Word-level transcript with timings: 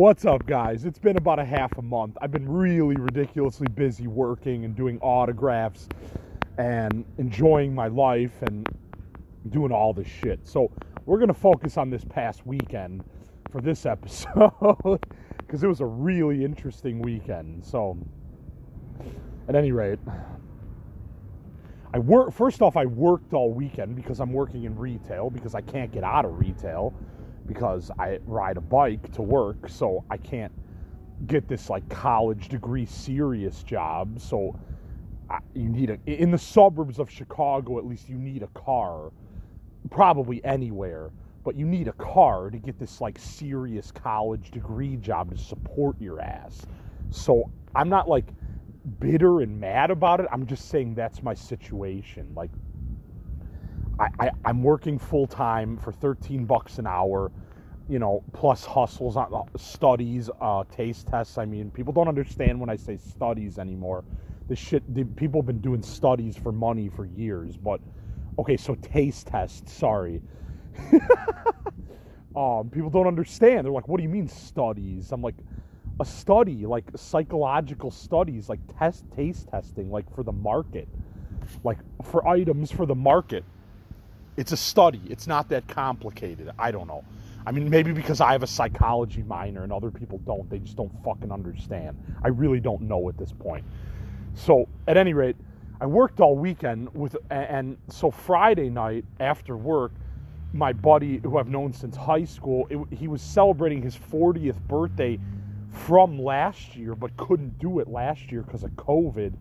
What's 0.00 0.24
up, 0.24 0.46
guys? 0.46 0.86
It's 0.86 0.98
been 0.98 1.18
about 1.18 1.38
a 1.38 1.44
half 1.44 1.76
a 1.76 1.82
month. 1.82 2.16
I've 2.22 2.30
been 2.30 2.48
really 2.48 2.96
ridiculously 2.96 3.66
busy 3.66 4.06
working 4.06 4.64
and 4.64 4.74
doing 4.74 4.98
autographs 5.02 5.90
and 6.56 7.04
enjoying 7.18 7.74
my 7.74 7.88
life 7.88 8.40
and 8.40 8.66
doing 9.50 9.72
all 9.72 9.92
this 9.92 10.08
shit. 10.08 10.40
So, 10.48 10.72
we're 11.04 11.18
going 11.18 11.28
to 11.28 11.34
focus 11.34 11.76
on 11.76 11.90
this 11.90 12.02
past 12.02 12.46
weekend 12.46 13.04
for 13.52 13.60
this 13.60 13.84
episode 13.94 15.04
because 15.36 15.62
it 15.62 15.66
was 15.66 15.82
a 15.82 15.86
really 15.86 16.46
interesting 16.46 17.02
weekend. 17.02 17.62
So, 17.62 17.98
at 19.48 19.54
any 19.54 19.70
rate, 19.70 19.98
I 21.92 21.98
work 21.98 22.32
first 22.32 22.62
off 22.62 22.74
I 22.74 22.86
worked 22.86 23.34
all 23.34 23.52
weekend 23.52 23.96
because 23.96 24.18
I'm 24.20 24.32
working 24.32 24.64
in 24.64 24.78
retail 24.78 25.28
because 25.28 25.54
I 25.54 25.60
can't 25.60 25.92
get 25.92 26.04
out 26.04 26.24
of 26.24 26.38
retail 26.38 26.94
because 27.52 27.90
I 27.98 28.20
ride 28.26 28.58
a 28.58 28.60
bike 28.60 29.10
to 29.14 29.22
work, 29.22 29.68
so 29.68 30.04
I 30.08 30.18
can't 30.18 30.52
get 31.26 31.48
this 31.48 31.68
like 31.68 31.88
college 31.88 32.48
degree 32.48 32.86
serious 32.86 33.64
job. 33.64 34.20
So 34.20 34.56
I, 35.28 35.40
you 35.54 35.68
need 35.68 35.90
a 35.90 35.98
in 36.06 36.30
the 36.30 36.38
suburbs 36.38 37.00
of 37.00 37.10
Chicago 37.10 37.78
at 37.78 37.86
least 37.86 38.08
you 38.08 38.18
need 38.18 38.44
a 38.44 38.46
car, 38.48 39.10
probably 39.90 40.44
anywhere, 40.44 41.10
but 41.42 41.56
you 41.56 41.66
need 41.66 41.88
a 41.88 41.92
car 41.94 42.50
to 42.50 42.58
get 42.58 42.78
this 42.78 43.00
like 43.00 43.18
serious 43.18 43.90
college 43.90 44.52
degree 44.52 44.96
job 44.96 45.32
to 45.32 45.36
support 45.36 46.00
your 46.00 46.20
ass. 46.20 46.66
So 47.10 47.50
I'm 47.74 47.88
not 47.88 48.08
like 48.08 48.26
bitter 49.00 49.40
and 49.40 49.58
mad 49.60 49.90
about 49.90 50.20
it. 50.20 50.26
I'm 50.30 50.46
just 50.46 50.68
saying 50.68 50.94
that's 50.94 51.20
my 51.20 51.34
situation. 51.34 52.32
Like 52.36 52.50
I, 54.00 54.30
am 54.46 54.62
working 54.62 54.98
full 54.98 55.26
time 55.26 55.76
for 55.76 55.92
13 55.92 56.46
bucks 56.46 56.78
an 56.78 56.86
hour, 56.86 57.30
you 57.88 57.98
know, 57.98 58.24
plus 58.32 58.64
hustles 58.64 59.16
on 59.16 59.32
uh, 59.34 59.42
studies, 59.58 60.30
uh, 60.40 60.64
taste 60.74 61.08
tests. 61.08 61.36
I 61.36 61.44
mean, 61.44 61.70
people 61.70 61.92
don't 61.92 62.08
understand 62.08 62.58
when 62.58 62.70
I 62.70 62.76
say 62.76 62.96
studies 62.96 63.58
anymore. 63.58 64.04
This 64.48 64.58
shit, 64.58 64.82
the, 64.94 65.04
people 65.04 65.40
have 65.40 65.46
been 65.46 65.60
doing 65.60 65.82
studies 65.82 66.36
for 66.36 66.50
money 66.50 66.88
for 66.88 67.04
years, 67.04 67.56
but 67.56 67.80
okay, 68.38 68.56
so 68.56 68.74
taste 68.76 69.26
tests, 69.26 69.72
sorry. 69.72 70.22
um, 72.36 72.70
people 72.70 72.90
don't 72.90 73.06
understand. 73.06 73.66
They're 73.66 73.72
like, 73.72 73.86
what 73.86 73.98
do 73.98 74.02
you 74.02 74.08
mean 74.08 74.28
studies? 74.28 75.12
I'm 75.12 75.22
like, 75.22 75.36
a 76.00 76.04
study, 76.04 76.64
like 76.64 76.84
psychological 76.96 77.90
studies, 77.90 78.48
like 78.48 78.60
test 78.78 79.04
taste 79.14 79.48
testing, 79.48 79.90
like 79.90 80.12
for 80.14 80.22
the 80.22 80.32
market, 80.32 80.88
like 81.64 81.78
for 82.02 82.26
items 82.26 82.70
for 82.70 82.86
the 82.86 82.94
market. 82.94 83.44
It's 84.36 84.52
a 84.52 84.56
study. 84.56 85.02
It's 85.08 85.26
not 85.26 85.48
that 85.50 85.66
complicated. 85.68 86.50
I 86.58 86.70
don't 86.70 86.86
know. 86.86 87.04
I 87.46 87.52
mean, 87.52 87.70
maybe 87.70 87.92
because 87.92 88.20
I 88.20 88.32
have 88.32 88.42
a 88.42 88.46
psychology 88.46 89.22
minor 89.22 89.64
and 89.64 89.72
other 89.72 89.90
people 89.90 90.18
don't. 90.18 90.48
They 90.50 90.58
just 90.58 90.76
don't 90.76 90.92
fucking 91.04 91.32
understand. 91.32 91.96
I 92.22 92.28
really 92.28 92.60
don't 92.60 92.82
know 92.82 93.08
at 93.08 93.16
this 93.16 93.32
point. 93.32 93.64
So, 94.34 94.68
at 94.86 94.96
any 94.96 95.14
rate, 95.14 95.36
I 95.80 95.86
worked 95.86 96.20
all 96.20 96.36
weekend 96.36 96.94
with, 96.94 97.16
and 97.30 97.78
so 97.88 98.10
Friday 98.10 98.68
night 98.68 99.04
after 99.18 99.56
work, 99.56 99.92
my 100.52 100.72
buddy 100.72 101.18
who 101.18 101.38
I've 101.38 101.48
known 101.48 101.72
since 101.72 101.96
high 101.96 102.24
school, 102.24 102.66
it, 102.68 102.78
he 102.96 103.08
was 103.08 103.22
celebrating 103.22 103.80
his 103.82 103.96
40th 103.96 104.60
birthday 104.68 105.18
from 105.70 106.18
last 106.18 106.76
year, 106.76 106.94
but 106.94 107.16
couldn't 107.16 107.58
do 107.58 107.78
it 107.78 107.88
last 107.88 108.30
year 108.30 108.42
because 108.42 108.62
of 108.62 108.70
COVID. 108.72 109.32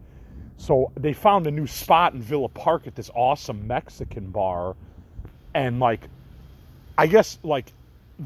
So 0.59 0.91
they 0.95 1.13
found 1.13 1.47
a 1.47 1.51
new 1.51 1.65
spot 1.65 2.13
in 2.13 2.21
Villa 2.21 2.49
Park 2.49 2.85
at 2.85 2.93
this 2.93 3.09
awesome 3.15 3.65
Mexican 3.65 4.29
bar. 4.29 4.75
And 5.53 5.79
like, 5.79 6.01
I 6.97 7.07
guess 7.07 7.39
like 7.43 7.71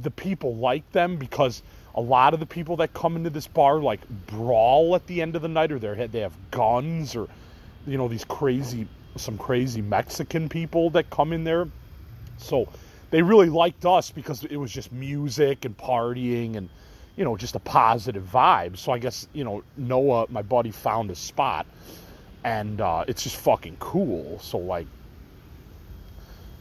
the 0.02 0.10
people 0.10 0.56
like 0.56 0.92
them 0.92 1.16
because 1.16 1.62
a 1.94 2.02
lot 2.02 2.34
of 2.34 2.40
the 2.40 2.46
people 2.48 2.76
that 2.78 2.92
come 2.96 3.16
into 3.16 3.30
this 3.30 3.46
bar 3.46 3.80
like 3.80 4.00
brawl 4.26 4.96
at 4.96 5.06
the 5.06 5.22
end 5.22 5.36
of 5.36 5.44
the 5.44 5.48
night 5.48 5.72
or 5.72 5.78
they 5.78 6.08
they 6.08 6.22
have 6.22 6.34
guns 6.50 7.16
or 7.16 7.28
you 7.86 8.00
know 8.00 8.08
these 8.08 8.26
crazy 8.26 8.88
some 9.16 9.38
crazy 9.38 9.84
Mexican 9.84 10.50
people 10.50 10.90
that 10.90 11.08
come 11.12 11.34
in 11.34 11.44
there. 11.44 11.70
So 12.38 12.68
they 13.12 13.22
really 13.22 13.50
liked 13.50 13.86
us 13.86 14.10
because 14.10 14.44
it 14.46 14.58
was 14.58 14.72
just 14.72 14.92
music 14.92 15.66
and 15.66 15.78
partying 15.78 16.58
and 16.58 16.68
you 17.16 17.24
know, 17.24 17.38
just 17.38 17.56
a 17.56 17.60
positive 17.60 18.24
vibe. 18.24 18.76
So 18.76 18.92
I 18.92 18.98
guess, 18.98 19.28
you 19.34 19.44
know, 19.44 19.64
Noah, 19.78 20.26
my 20.30 20.42
buddy, 20.42 20.72
found 20.72 21.12
a 21.12 21.16
spot 21.16 21.68
and 22.44 22.82
uh, 22.82 23.06
it's 23.08 23.24
just 23.24 23.38
fucking 23.38 23.78
cool. 23.80 24.40
So, 24.40 24.58
like, 24.58 24.88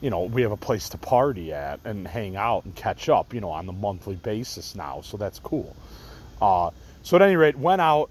you 0.00 0.10
know, 0.10 0.22
we 0.22 0.42
have 0.42 0.52
a 0.52 0.56
place 0.56 0.90
to 0.90 0.98
party 0.98 1.52
at 1.52 1.80
and 1.84 2.06
hang 2.06 2.36
out 2.36 2.64
and 2.64 2.74
catch 2.74 3.08
up, 3.08 3.34
you 3.34 3.40
know, 3.40 3.50
on 3.50 3.66
the 3.66 3.72
monthly 3.72 4.16
basis 4.16 4.74
now. 4.74 5.00
So 5.02 5.16
that's 5.16 5.38
cool. 5.38 5.76
Uh, 6.40 6.70
so, 7.02 7.16
at 7.16 7.22
any 7.22 7.36
rate, 7.36 7.56
went 7.56 7.80
out, 7.80 8.10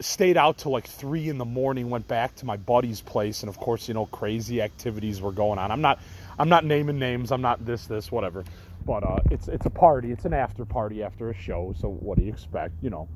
stayed 0.00 0.36
out 0.36 0.58
till 0.58 0.72
like 0.72 0.86
three 0.86 1.28
in 1.28 1.38
the 1.38 1.44
morning, 1.44 1.90
went 1.90 2.08
back 2.08 2.34
to 2.36 2.46
my 2.46 2.56
buddy's 2.56 3.00
place. 3.00 3.42
And 3.42 3.48
of 3.48 3.58
course, 3.58 3.88
you 3.88 3.94
know, 3.94 4.06
crazy 4.06 4.62
activities 4.62 5.20
were 5.20 5.32
going 5.32 5.58
on. 5.58 5.70
I'm 5.70 5.80
not, 5.80 5.98
I'm 6.38 6.48
not 6.48 6.64
naming 6.64 6.98
names. 6.98 7.32
I'm 7.32 7.42
not 7.42 7.64
this, 7.64 7.86
this, 7.86 8.10
whatever. 8.10 8.44
But 8.86 9.02
uh, 9.02 9.20
it's 9.30 9.48
it's 9.48 9.64
a 9.64 9.70
party. 9.70 10.12
It's 10.12 10.26
an 10.26 10.34
after 10.34 10.66
party 10.66 11.02
after 11.02 11.30
a 11.30 11.34
show. 11.34 11.74
So 11.80 11.88
what 11.88 12.18
do 12.18 12.24
you 12.24 12.32
expect? 12.32 12.74
You 12.82 12.90
know. 12.90 13.08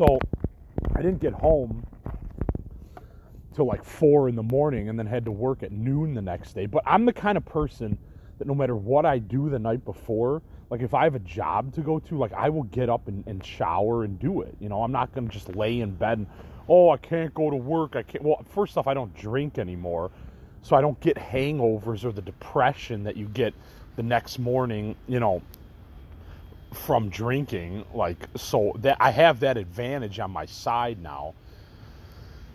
So 0.00 0.18
I 0.96 1.02
didn't 1.02 1.20
get 1.20 1.34
home 1.34 1.86
till 3.54 3.66
like 3.66 3.84
four 3.84 4.30
in 4.30 4.34
the 4.34 4.42
morning, 4.42 4.88
and 4.88 4.98
then 4.98 5.04
had 5.04 5.26
to 5.26 5.30
work 5.30 5.62
at 5.62 5.72
noon 5.72 6.14
the 6.14 6.22
next 6.22 6.54
day. 6.54 6.64
But 6.64 6.84
I'm 6.86 7.04
the 7.04 7.12
kind 7.12 7.36
of 7.36 7.44
person 7.44 7.98
that 8.38 8.48
no 8.48 8.54
matter 8.54 8.74
what 8.74 9.04
I 9.04 9.18
do 9.18 9.50
the 9.50 9.58
night 9.58 9.84
before, 9.84 10.40
like 10.70 10.80
if 10.80 10.94
I 10.94 11.04
have 11.04 11.16
a 11.16 11.20
job 11.20 11.74
to 11.74 11.82
go 11.82 11.98
to, 11.98 12.16
like 12.16 12.32
I 12.32 12.48
will 12.48 12.62
get 12.62 12.88
up 12.88 13.08
and, 13.08 13.22
and 13.26 13.44
shower 13.44 14.04
and 14.04 14.18
do 14.18 14.40
it. 14.40 14.56
You 14.58 14.70
know, 14.70 14.82
I'm 14.82 14.92
not 14.92 15.14
gonna 15.14 15.28
just 15.28 15.54
lay 15.54 15.80
in 15.80 15.90
bed 15.90 16.16
and 16.16 16.26
oh, 16.66 16.88
I 16.88 16.96
can't 16.96 17.34
go 17.34 17.50
to 17.50 17.56
work. 17.56 17.94
I 17.94 18.02
can't. 18.02 18.24
Well, 18.24 18.42
first 18.54 18.78
off, 18.78 18.86
I 18.86 18.94
don't 18.94 19.14
drink 19.14 19.58
anymore, 19.58 20.10
so 20.62 20.76
I 20.76 20.80
don't 20.80 20.98
get 21.00 21.18
hangovers 21.18 22.06
or 22.06 22.12
the 22.12 22.22
depression 22.22 23.02
that 23.02 23.18
you 23.18 23.26
get 23.26 23.52
the 23.96 24.02
next 24.02 24.38
morning. 24.38 24.96
You 25.08 25.20
know, 25.20 25.42
from 26.72 27.08
drinking. 27.08 27.84
Like, 27.94 28.18
so 28.36 28.72
that 28.80 28.98
I 29.00 29.10
have 29.10 29.40
that 29.40 29.56
advantage 29.56 30.18
on 30.18 30.30
my 30.30 30.46
side 30.46 31.02
now. 31.02 31.34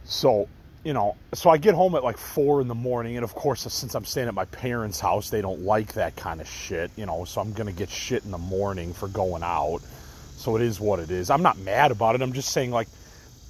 So, 0.04 0.48
you 0.84 0.94
know, 0.94 1.16
so 1.34 1.50
I 1.50 1.58
get 1.58 1.74
home 1.74 1.96
at 1.96 2.04
like 2.04 2.18
four 2.18 2.62
in 2.62 2.68
the 2.68 2.76
morning, 2.76 3.18
and 3.18 3.24
of 3.24 3.34
course, 3.34 3.62
since 3.62 3.96
I'm 3.96 4.06
staying 4.06 4.28
at 4.28 4.34
my 4.34 4.46
parents' 4.46 5.00
house, 5.00 5.30
they 5.30 5.42
don't 5.42 5.62
like 5.62 5.94
that 5.94 6.16
kind 6.16 6.42
of 6.42 6.48
shit. 6.48 6.92
You 6.96 7.06
know, 7.06 7.26
so 7.26 7.42
I'm 7.42 7.54
gonna 7.54 7.72
get 7.72 7.90
shit 7.90 8.24
in 8.24 8.32
the 8.32 8.38
morning 8.38 8.94
for 8.94 9.08
going 9.08 9.42
out. 9.44 9.80
So 10.38 10.56
it 10.56 10.62
is 10.62 10.80
what 10.80 11.00
it 11.00 11.10
is. 11.10 11.30
I'm 11.30 11.42
not 11.42 11.58
mad 11.58 11.92
about 11.92 12.14
it. 12.16 12.22
I'm 12.22 12.34
just 12.34 12.52
saying, 12.52 12.72
like 12.72 12.88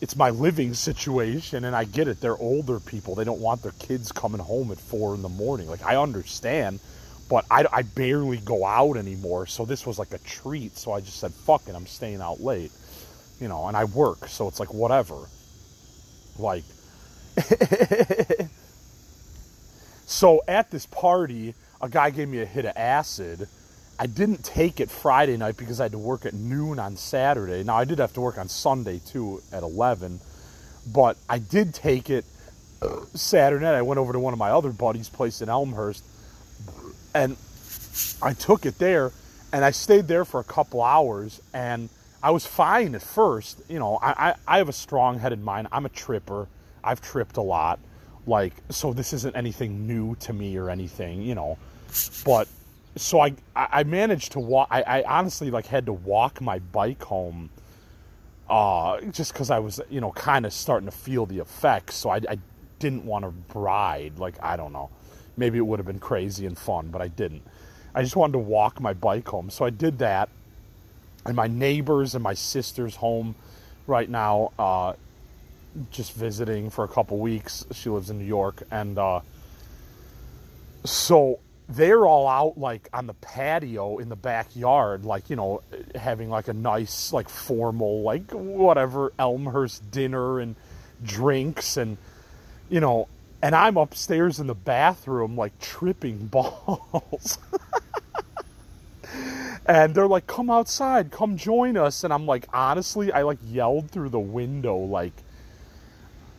it's 0.01 0.15
my 0.15 0.29
living 0.29 0.73
situation 0.87 1.65
and 1.65 1.75
I 1.75 1.83
get 1.83 2.07
it. 2.07 2.21
They're 2.21 2.37
older 2.37 2.79
people. 2.79 3.15
They 3.15 3.23
don't 3.23 3.41
want 3.41 3.63
their 3.63 3.73
kids 3.73 4.11
coming 4.11 4.41
home 4.41 4.71
at 4.71 4.79
four 4.79 5.15
in 5.15 5.21
the 5.21 5.29
morning. 5.29 5.67
Like 5.67 5.83
I 5.83 5.95
understand, 5.97 6.79
but 7.29 7.45
I, 7.49 7.65
I 7.71 7.81
barely 7.83 8.37
go 8.37 8.65
out 8.65 8.97
anymore. 8.97 9.45
So 9.47 9.65
this 9.65 9.85
was 9.85 9.99
like 9.99 10.13
a 10.13 10.19
treat. 10.19 10.77
So 10.77 10.91
I 10.91 11.01
just 11.01 11.19
said, 11.19 11.33
fuck 11.33 11.67
it, 11.67 11.75
I'm 11.75 11.87
staying 11.87 12.21
out 12.21 12.41
late, 12.41 12.71
you 13.39 13.47
know, 13.47 13.67
and 13.67 13.77
I 13.77 13.85
work. 13.85 14.27
So 14.27 14.47
it's 14.47 14.59
like, 14.59 14.73
whatever. 14.73 15.17
Like, 16.37 16.63
so 20.05 20.41
at 20.47 20.71
this 20.71 20.85
party, 20.85 21.53
a 21.81 21.89
guy 21.89 22.09
gave 22.09 22.29
me 22.29 22.41
a 22.41 22.45
hit 22.45 22.65
of 22.65 22.73
acid 22.75 23.47
I 23.97 24.07
didn't 24.07 24.43
take 24.43 24.79
it 24.79 24.91
Friday 24.91 25.37
night 25.37 25.55
because 25.57 25.79
I 25.79 25.83
had 25.83 25.93
to 25.93 25.97
work 25.97 26.25
at 26.25 26.33
noon 26.33 26.79
on 26.79 26.97
Saturday. 26.97 27.63
Now 27.63 27.77
I 27.77 27.85
did 27.85 27.99
have 27.99 28.13
to 28.13 28.21
work 28.21 28.37
on 28.37 28.49
Sunday 28.49 28.99
too 29.05 29.41
at 29.53 29.63
11, 29.63 30.19
but 30.93 31.17
I 31.29 31.39
did 31.39 31.73
take 31.73 32.09
it 32.09 32.25
Saturday 33.13 33.63
night. 33.63 33.75
I 33.75 33.81
went 33.83 33.99
over 33.99 34.11
to 34.11 34.19
one 34.19 34.33
of 34.33 34.39
my 34.39 34.49
other 34.49 34.71
buddies' 34.71 35.07
place 35.07 35.41
in 35.41 35.47
Elmhurst, 35.49 36.03
and 37.15 37.37
I 38.21 38.33
took 38.33 38.65
it 38.65 38.77
there, 38.77 39.11
and 39.51 39.65
I 39.65 39.71
stayed 39.71 40.07
there 40.07 40.25
for 40.25 40.39
a 40.39 40.43
couple 40.43 40.83
hours, 40.83 41.41
and 41.53 41.89
I 42.21 42.31
was 42.31 42.45
fine 42.45 42.93
at 42.93 43.01
first. 43.01 43.61
You 43.69 43.79
know, 43.79 43.97
I, 44.01 44.29
I, 44.29 44.35
I 44.47 44.57
have 44.59 44.69
a 44.69 44.73
strong-headed 44.73 45.41
mind. 45.41 45.69
I'm 45.71 45.85
a 45.85 45.89
tripper. 45.89 46.47
I've 46.83 47.01
tripped 47.01 47.37
a 47.37 47.41
lot, 47.41 47.79
like 48.27 48.53
so. 48.69 48.93
This 48.93 49.13
isn't 49.13 49.35
anything 49.35 49.87
new 49.87 50.15
to 50.17 50.33
me 50.33 50.57
or 50.57 50.69
anything, 50.69 51.21
you 51.21 51.33
know, 51.33 51.57
but 52.25 52.47
so 52.95 53.21
I 53.21 53.33
I 53.55 53.83
managed 53.83 54.33
to 54.33 54.39
walk. 54.39 54.67
I, 54.69 54.81
I 54.83 55.03
honestly 55.03 55.49
like 55.51 55.65
had 55.65 55.85
to 55.87 55.93
walk 55.93 56.41
my 56.41 56.59
bike 56.59 57.01
home, 57.01 57.49
uh, 58.49 59.01
just 59.01 59.33
because 59.33 59.49
I 59.49 59.59
was 59.59 59.81
you 59.89 60.01
know 60.01 60.11
kind 60.11 60.45
of 60.45 60.53
starting 60.53 60.87
to 60.89 60.95
feel 60.95 61.25
the 61.25 61.39
effects. 61.39 61.95
So 61.95 62.09
I, 62.09 62.17
I 62.29 62.37
didn't 62.79 63.05
want 63.05 63.25
to 63.25 63.59
ride. 63.59 64.19
Like 64.19 64.35
I 64.43 64.57
don't 64.57 64.73
know, 64.73 64.89
maybe 65.37 65.57
it 65.57 65.65
would 65.65 65.79
have 65.79 65.85
been 65.85 65.99
crazy 65.99 66.45
and 66.45 66.57
fun, 66.57 66.89
but 66.89 67.01
I 67.01 67.07
didn't. 67.07 67.43
I 67.93 68.03
just 68.03 68.15
wanted 68.15 68.33
to 68.33 68.39
walk 68.39 68.79
my 68.79 68.93
bike 68.93 69.27
home. 69.27 69.49
So 69.49 69.65
I 69.65 69.69
did 69.69 69.99
that, 69.99 70.29
and 71.25 71.35
my 71.35 71.47
neighbors 71.47 72.15
and 72.15 72.23
my 72.23 72.33
sister's 72.33 72.95
home 72.95 73.35
right 73.87 74.09
now, 74.09 74.51
uh, 74.59 74.93
just 75.91 76.13
visiting 76.13 76.69
for 76.69 76.83
a 76.83 76.87
couple 76.87 77.17
weeks. 77.17 77.65
She 77.71 77.89
lives 77.89 78.09
in 78.09 78.17
New 78.17 78.25
York, 78.25 78.63
and 78.71 78.97
uh, 78.97 79.21
so 80.83 81.39
they're 81.67 82.05
all 82.05 82.27
out 82.27 82.57
like 82.57 82.87
on 82.93 83.07
the 83.07 83.13
patio 83.15 83.97
in 83.97 84.09
the 84.09 84.15
backyard, 84.15 85.03
like, 85.03 85.29
you 85.29 85.35
know, 85.35 85.61
having 85.95 86.29
like 86.29 86.47
a 86.47 86.53
nice, 86.53 87.11
like 87.11 87.27
formal, 87.27 88.03
like 88.03 88.31
whatever 88.31 89.11
Elmhurst 89.17 89.89
dinner 89.89 90.39
and 90.39 90.55
drinks 91.03 91.77
and, 91.77 91.97
you 92.69 92.79
know, 92.79 93.07
and 93.45 93.53
I'm 93.53 93.77
upstairs 93.77 94.39
in 94.39 94.47
the 94.47 94.55
bathroom, 94.55 95.37
like 95.37 95.59
tripping 95.59 96.25
balls. 96.31 97.37
and 99.67 99.93
they're 99.93 100.07
like, 100.07 100.25
come 100.25 100.49
outside, 100.49 101.11
come 101.11 101.37
join 101.37 101.77
us. 101.77 102.03
And 102.03 102.11
I'm 102.11 102.25
like, 102.25 102.47
honestly, 102.51 103.11
I 103.11 103.21
like 103.21 103.37
yelled 103.45 103.91
through 103.91 104.09
the 104.09 104.19
window, 104.19 104.77
like, 104.77 105.13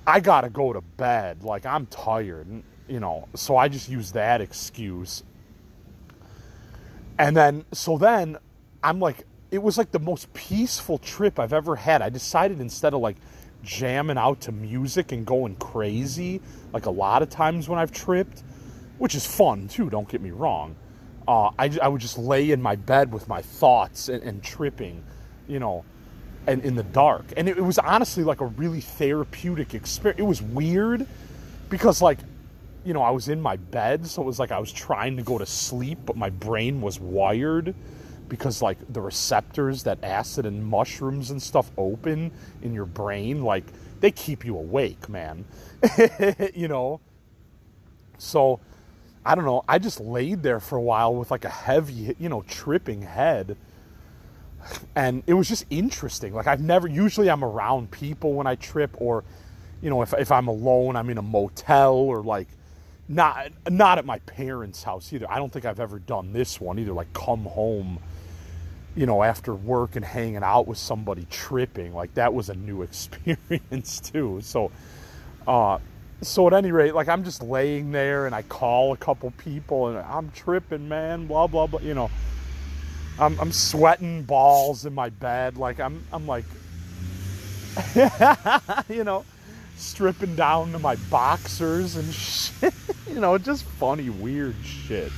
I 0.04 0.18
gotta 0.18 0.50
go 0.50 0.72
to 0.72 0.80
bed. 0.80 1.44
Like, 1.44 1.64
I'm 1.64 1.86
tired 1.86 2.64
you 2.88 3.00
know, 3.00 3.28
so 3.34 3.56
I 3.56 3.68
just 3.68 3.88
use 3.88 4.12
that 4.12 4.40
excuse. 4.40 5.22
And 7.18 7.36
then, 7.36 7.64
so 7.72 7.98
then 7.98 8.36
I'm 8.82 9.00
like, 9.00 9.26
it 9.50 9.62
was 9.62 9.78
like 9.78 9.92
the 9.92 9.98
most 9.98 10.32
peaceful 10.34 10.98
trip 10.98 11.38
I've 11.38 11.52
ever 11.52 11.76
had. 11.76 12.02
I 12.02 12.08
decided 12.08 12.60
instead 12.60 12.94
of 12.94 13.00
like 13.00 13.16
jamming 13.62 14.18
out 14.18 14.40
to 14.42 14.52
music 14.52 15.12
and 15.12 15.26
going 15.26 15.56
crazy, 15.56 16.40
like 16.72 16.86
a 16.86 16.90
lot 16.90 17.22
of 17.22 17.30
times 17.30 17.68
when 17.68 17.78
I've 17.78 17.92
tripped, 17.92 18.42
which 18.98 19.14
is 19.14 19.26
fun 19.26 19.68
too, 19.68 19.90
don't 19.90 20.08
get 20.08 20.20
me 20.20 20.30
wrong. 20.30 20.76
Uh, 21.26 21.50
I, 21.58 21.76
I 21.82 21.88
would 21.88 22.00
just 22.00 22.18
lay 22.18 22.50
in 22.52 22.62
my 22.62 22.76
bed 22.76 23.12
with 23.12 23.28
my 23.28 23.42
thoughts 23.42 24.08
and, 24.08 24.22
and 24.22 24.42
tripping, 24.42 25.02
you 25.48 25.58
know, 25.58 25.84
and 26.46 26.64
in 26.64 26.76
the 26.76 26.84
dark. 26.84 27.24
And 27.36 27.48
it, 27.48 27.58
it 27.58 27.62
was 27.62 27.78
honestly 27.78 28.22
like 28.22 28.40
a 28.40 28.46
really 28.46 28.80
therapeutic 28.80 29.74
experience. 29.74 30.20
It 30.20 30.24
was 30.24 30.40
weird 30.40 31.06
because, 31.68 32.00
like, 32.00 32.18
you 32.84 32.94
know, 32.94 33.02
I 33.02 33.10
was 33.10 33.28
in 33.28 33.40
my 33.40 33.56
bed, 33.56 34.06
so 34.06 34.22
it 34.22 34.24
was 34.24 34.38
like 34.38 34.52
I 34.52 34.60
was 34.60 34.72
trying 34.72 35.16
to 35.16 35.22
go 35.24 35.38
to 35.38 35.46
sleep, 35.46 35.98
but 36.06 36.16
my 36.16 36.30
brain 36.30 36.80
was 36.80 37.00
wired 37.00 37.74
because 38.28 38.62
like 38.62 38.78
the 38.92 39.00
receptors 39.00 39.84
that 39.84 40.02
acid 40.02 40.46
and 40.46 40.64
mushrooms 40.64 41.30
and 41.30 41.42
stuff 41.42 41.70
open 41.76 42.32
in 42.62 42.72
your 42.72 42.86
brain, 42.86 43.42
like 43.42 43.64
they 44.00 44.10
keep 44.10 44.44
you 44.44 44.56
awake, 44.56 45.08
man. 45.08 45.44
you 46.54 46.68
know. 46.68 47.00
So 48.18 48.60
I 49.24 49.34
don't 49.34 49.44
know, 49.44 49.64
I 49.68 49.78
just 49.78 50.00
laid 50.00 50.42
there 50.42 50.60
for 50.60 50.76
a 50.76 50.82
while 50.82 51.14
with 51.14 51.30
like 51.32 51.44
a 51.44 51.50
heavy, 51.50 52.14
you 52.18 52.28
know, 52.28 52.42
tripping 52.42 53.02
head. 53.02 53.56
And 54.94 55.22
it 55.26 55.34
was 55.34 55.48
just 55.48 55.66
interesting. 55.68 56.32
Like 56.32 56.46
I've 56.46 56.60
never 56.60 56.88
usually 56.88 57.28
I'm 57.28 57.44
around 57.44 57.90
people 57.90 58.34
when 58.34 58.46
I 58.46 58.54
trip 58.54 58.90
or 58.98 59.24
you 59.82 59.90
know, 59.90 60.02
if 60.02 60.14
if 60.14 60.32
I'm 60.32 60.48
alone, 60.48 60.96
I'm 60.96 61.10
in 61.10 61.18
a 61.18 61.22
motel 61.22 61.94
or 61.94 62.22
like 62.22 62.48
not 63.08 63.52
not 63.70 63.98
at 63.98 64.04
my 64.04 64.18
parents' 64.20 64.82
house 64.82 65.12
either. 65.12 65.30
I 65.30 65.36
don't 65.36 65.52
think 65.52 65.64
I've 65.64 65.80
ever 65.80 65.98
done 65.98 66.32
this 66.32 66.60
one 66.60 66.78
either. 66.78 66.92
Like 66.92 67.12
come 67.12 67.44
home, 67.44 67.98
you 68.96 69.06
know, 69.06 69.22
after 69.22 69.54
work 69.54 69.96
and 69.96 70.04
hanging 70.04 70.42
out 70.42 70.66
with 70.66 70.78
somebody 70.78 71.26
tripping. 71.30 71.94
Like 71.94 72.14
that 72.14 72.34
was 72.34 72.48
a 72.48 72.54
new 72.54 72.82
experience 72.84 74.00
too. 74.00 74.40
So, 74.42 74.72
uh, 75.46 75.78
so 76.22 76.46
at 76.48 76.54
any 76.54 76.72
rate, 76.72 76.94
like 76.94 77.08
I'm 77.08 77.22
just 77.22 77.42
laying 77.42 77.92
there 77.92 78.26
and 78.26 78.34
I 78.34 78.42
call 78.42 78.92
a 78.92 78.96
couple 78.96 79.30
people 79.32 79.88
and 79.88 79.98
I'm 79.98 80.30
tripping, 80.32 80.88
man. 80.88 81.26
Blah 81.26 81.46
blah 81.46 81.68
blah. 81.68 81.80
You 81.80 81.94
know, 81.94 82.10
I'm 83.20 83.38
I'm 83.38 83.52
sweating 83.52 84.24
balls 84.24 84.84
in 84.84 84.94
my 84.94 85.10
bed. 85.10 85.56
Like 85.56 85.78
I'm 85.78 86.04
I'm 86.12 86.26
like, 86.26 86.44
you 88.88 89.04
know 89.04 89.24
stripping 89.76 90.34
down 90.34 90.72
to 90.72 90.78
my 90.78 90.96
boxers 91.10 91.96
and 91.96 92.12
shit. 92.14 92.74
you 93.08 93.20
know, 93.20 93.38
just 93.38 93.64
funny, 93.64 94.10
weird 94.10 94.56
shit. 94.64 95.12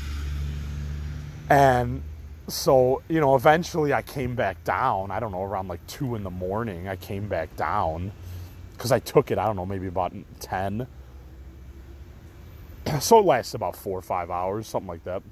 And 1.49 2.03
so, 2.49 3.03
you 3.09 3.21
know, 3.21 3.35
eventually 3.35 3.93
I 3.93 4.03
came 4.03 4.35
back 4.35 4.65
down. 4.65 5.11
I 5.11 5.21
don't 5.21 5.33
know, 5.33 5.43
around 5.43 5.69
like 5.69 5.87
two 5.87 6.15
in 6.15 6.23
the 6.23 6.31
morning, 6.31 6.89
I 6.89 6.97
came 6.97 7.29
back 7.29 7.57
down 7.57 8.13
because 8.73 8.93
I 8.93 8.99
took 8.99 9.31
it, 9.31 9.39
I 9.39 9.47
don't 9.47 9.57
know, 9.57 9.67
maybe 9.67 9.87
about 9.87 10.13
10. 10.41 10.87
So 13.01 13.19
it 13.19 13.27
lasted 13.27 13.57
about 13.57 13.77
four 13.77 13.99
or 13.99 14.03
five 14.03 14.31
hours, 14.31 14.67
something 14.67 14.89
like 14.89 15.05
that. 15.05 15.23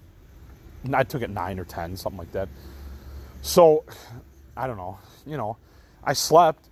I 0.93 1.05
took 1.05 1.23
it 1.23 1.31
nine 1.31 1.58
or 1.58 1.64
10, 1.64 1.96
something 1.96 2.19
like 2.19 2.32
that. 2.32 2.50
So, 3.40 3.84
I 4.55 4.67
don't 4.67 4.76
know, 4.76 4.99
you 5.25 5.38
know, 5.38 5.56
I 6.05 6.12
slept 6.12 6.69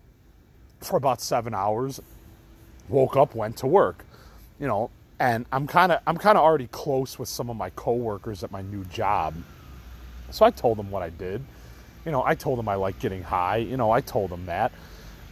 for 0.82 0.98
about 0.98 1.22
seven 1.22 1.54
hours 1.54 2.00
woke 2.88 3.16
up, 3.16 3.34
went 3.34 3.56
to 3.58 3.66
work, 3.66 4.04
you 4.58 4.66
know, 4.66 4.90
and 5.18 5.46
I'm 5.52 5.66
kind 5.66 5.92
of 5.92 6.00
I'm 6.06 6.16
kind 6.16 6.36
of 6.36 6.44
already 6.44 6.66
close 6.66 7.18
with 7.18 7.28
some 7.28 7.50
of 7.50 7.56
my 7.56 7.70
coworkers 7.70 8.42
at 8.44 8.50
my 8.50 8.62
new 8.62 8.84
job. 8.84 9.34
So 10.30 10.44
I 10.44 10.50
told 10.50 10.78
them 10.78 10.90
what 10.90 11.02
I 11.02 11.10
did. 11.10 11.44
You 12.04 12.12
know, 12.12 12.22
I 12.24 12.34
told 12.34 12.58
them 12.58 12.68
I 12.68 12.74
like 12.74 12.98
getting 12.98 13.22
high. 13.22 13.58
You 13.58 13.76
know, 13.76 13.90
I 13.90 14.00
told 14.00 14.30
them 14.30 14.46
that. 14.46 14.72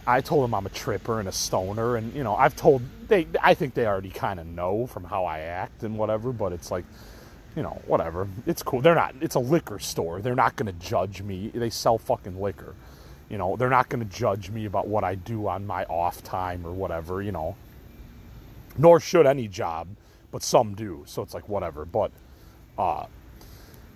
I 0.05 0.21
told 0.21 0.43
them 0.43 0.53
I'm 0.53 0.65
a 0.65 0.69
tripper 0.69 1.19
and 1.19 1.29
a 1.29 1.31
stoner, 1.31 1.95
and 1.95 2.13
you 2.13 2.23
know, 2.23 2.35
I've 2.35 2.55
told 2.55 2.81
they. 3.07 3.27
I 3.41 3.53
think 3.53 3.73
they 3.73 3.85
already 3.85 4.09
kind 4.09 4.39
of 4.39 4.47
know 4.47 4.87
from 4.87 5.03
how 5.03 5.25
I 5.25 5.39
act 5.39 5.83
and 5.83 5.97
whatever. 5.97 6.31
But 6.31 6.51
it's 6.53 6.71
like, 6.71 6.85
you 7.55 7.63
know, 7.63 7.81
whatever. 7.87 8.27
It's 8.45 8.63
cool. 8.63 8.81
They're 8.81 8.95
not. 8.95 9.15
It's 9.21 9.35
a 9.35 9.39
liquor 9.39 9.79
store. 9.79 10.21
They're 10.21 10.35
not 10.35 10.55
going 10.55 10.67
to 10.67 10.85
judge 10.85 11.21
me. 11.21 11.51
They 11.53 11.69
sell 11.69 11.97
fucking 11.97 12.41
liquor. 12.41 12.75
You 13.33 13.39
know, 13.39 13.55
they're 13.55 13.67
not 13.67 13.89
going 13.89 14.07
to 14.07 14.15
judge 14.15 14.51
me 14.51 14.65
about 14.65 14.87
what 14.87 15.03
I 15.03 15.15
do 15.15 15.47
on 15.47 15.65
my 15.65 15.85
off 15.85 16.21
time 16.21 16.67
or 16.67 16.71
whatever, 16.71 17.19
you 17.19 17.31
know. 17.31 17.55
Nor 18.77 18.99
should 18.99 19.25
any 19.25 19.47
job, 19.47 19.87
but 20.29 20.43
some 20.43 20.75
do. 20.75 21.01
So 21.07 21.23
it's 21.23 21.33
like 21.33 21.49
whatever. 21.49 21.83
But 21.83 22.11
uh 22.77 23.07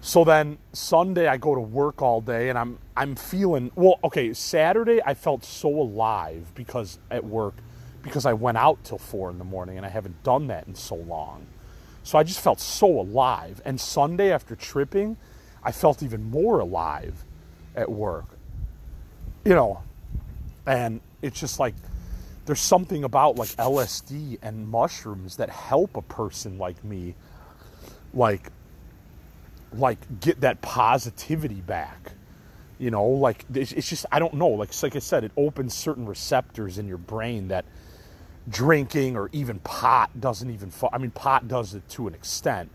so 0.01 0.23
then 0.23 0.57
Sunday 0.73 1.27
I 1.27 1.37
go 1.37 1.53
to 1.53 1.61
work 1.61 2.01
all 2.01 2.19
day 2.19 2.49
and 2.49 2.57
I'm 2.57 2.79
I'm 2.95 3.15
feeling 3.15 3.69
well, 3.75 3.99
okay, 4.03 4.33
Saturday 4.33 5.03
I 5.05 5.13
felt 5.13 5.45
so 5.45 5.69
alive 5.69 6.51
because 6.55 6.97
at 7.11 7.23
work 7.23 7.53
because 8.01 8.25
I 8.25 8.33
went 8.33 8.57
out 8.57 8.83
till 8.83 8.97
four 8.97 9.29
in 9.29 9.37
the 9.37 9.43
morning 9.45 9.77
and 9.77 9.85
I 9.85 9.89
haven't 9.89 10.23
done 10.23 10.47
that 10.47 10.65
in 10.65 10.73
so 10.73 10.95
long. 10.95 11.45
So 12.01 12.17
I 12.17 12.23
just 12.23 12.39
felt 12.39 12.59
so 12.59 12.87
alive. 12.87 13.61
And 13.63 13.79
Sunday 13.79 14.31
after 14.31 14.55
tripping, 14.55 15.15
I 15.63 15.71
felt 15.71 16.01
even 16.01 16.23
more 16.23 16.59
alive 16.59 17.23
at 17.75 17.91
work 17.91 18.36
you 19.47 19.55
know, 19.55 19.81
and 20.65 20.99
it's 21.21 21.39
just 21.39 21.57
like 21.57 21.73
there's 22.45 22.59
something 22.59 23.05
about 23.05 23.37
like 23.37 23.47
LSD 23.51 24.39
and 24.41 24.67
mushrooms 24.67 25.37
that 25.37 25.49
help 25.49 25.95
a 25.95 26.01
person 26.01 26.57
like 26.57 26.83
me, 26.83 27.15
like, 28.13 28.51
like 29.71 29.99
get 30.19 30.41
that 30.41 30.61
positivity 30.61 31.61
back. 31.61 32.11
You 32.77 32.91
know, 32.91 33.05
like 33.05 33.45
it's 33.53 33.71
just 33.71 34.05
I 34.11 34.19
don't 34.19 34.33
know. 34.33 34.49
Like 34.49 34.71
like 34.83 34.97
I 34.97 34.99
said, 34.99 35.23
it 35.23 35.31
opens 35.37 35.73
certain 35.73 36.05
receptors 36.05 36.77
in 36.77 36.85
your 36.89 36.97
brain 36.97 37.47
that 37.47 37.63
drinking 38.49 39.15
or 39.15 39.29
even 39.31 39.59
pot 39.59 40.09
doesn't 40.19 40.49
even. 40.49 40.73
I 40.91 40.97
mean, 40.97 41.11
pot 41.11 41.47
does 41.47 41.73
it 41.73 41.87
to 41.91 42.09
an 42.09 42.13
extent, 42.13 42.69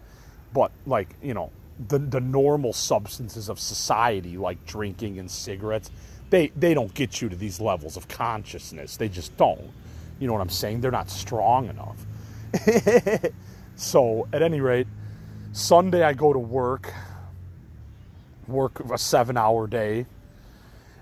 but 0.55 0.73
like 0.87 1.17
you 1.23 1.35
know, 1.35 1.50
the 1.88 1.99
the 1.99 2.21
normal 2.21 2.73
substances 2.73 3.50
of 3.50 3.61
society 3.61 4.38
like 4.38 4.64
drinking 4.64 5.19
and 5.19 5.31
cigarettes 5.31 5.91
they 6.33 6.51
they 6.57 6.73
don't 6.73 6.93
get 6.95 7.21
you 7.21 7.29
to 7.29 7.37
these 7.37 7.61
levels 7.61 7.99
of 7.99 8.09
consciousness. 8.09 8.97
They 8.97 9.09
just 9.09 9.37
don't. 9.37 9.71
You 10.19 10.27
know 10.27 10.33
what 10.33 10.41
I'm 10.41 10.49
saying? 10.49 10.81
They're 10.81 10.91
not 10.91 11.11
strong 11.11 11.69
enough. 11.69 12.07
so, 13.77 14.27
at 14.33 14.41
any 14.41 14.61
rate, 14.61 14.87
Sunday 15.53 16.03
I 16.03 16.15
go 16.15 16.33
to 16.33 16.39
work, 16.39 16.93
work 18.47 18.81
a 18.81 18.85
7-hour 18.85 19.67
day. 19.67 20.07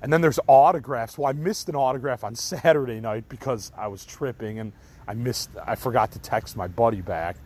And 0.03 0.13
then 0.13 0.21
there's 0.21 0.41
autographs. 0.47 1.19
Well, 1.19 1.29
I 1.29 1.33
missed 1.33 1.69
an 1.69 1.77
autograph 1.77 2.25
on 2.25 2.35
Saturday 2.35 3.01
night 3.01 3.29
because 3.29 3.71
I 3.77 3.87
was 3.87 4.05
tripping 4.05 4.59
and 4.59 4.73
I 5.07 5.15
missed 5.15 5.51
I 5.65 5.77
forgot 5.77 6.11
to 6.13 6.19
text 6.19 6.57
my 6.57 6.67
buddy 6.67 7.03
back. 7.03 7.37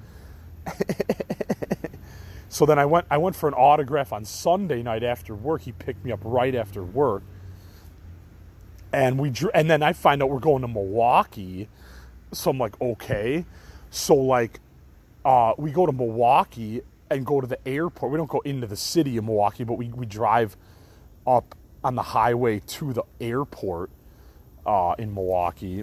so 2.49 2.65
then 2.65 2.79
I 2.79 2.87
went 2.87 3.07
I 3.11 3.19
went 3.19 3.37
for 3.37 3.47
an 3.47 3.55
autograph 3.55 4.13
on 4.15 4.25
Sunday 4.25 4.83
night 4.83 5.03
after 5.03 5.35
work. 5.35 5.63
He 5.63 5.73
picked 5.73 6.03
me 6.03 6.13
up 6.13 6.21
right 6.23 6.55
after 6.55 6.83
work 6.83 7.23
and 8.95 9.19
we 9.19 9.33
and 9.53 9.69
then 9.69 9.83
I 9.83 9.93
find 9.93 10.23
out 10.23 10.31
we're 10.31 10.39
going 10.39 10.63
to 10.63 10.69
Milwaukee, 10.69 11.69
so 12.31 12.51
I'm 12.51 12.59
like, 12.59 12.81
okay, 12.81 13.45
so 13.91 14.15
like, 14.15 14.61
uh, 15.25 15.55
we 15.59 15.73
go 15.73 15.85
to 15.85 15.93
Milwaukee 15.93 16.81
and 17.11 17.27
go 17.27 17.41
to 17.41 17.47
the 17.47 17.59
airport. 17.67 18.13
We 18.13 18.19
don't 18.19 18.31
go 18.31 18.41
into 18.41 18.69
the 18.69 18.77
city 18.77 19.17
of 19.17 19.25
Milwaukee, 19.25 19.65
but 19.65 19.75
we 19.75 19.89
we 19.89 20.07
drive 20.07 20.57
up 21.27 21.57
on 21.83 21.97
the 21.97 22.03
highway 22.03 22.61
to 22.61 22.93
the 22.93 23.03
airport 23.21 23.91
uh, 24.65 24.95
in 24.97 25.13
Milwaukee 25.13 25.83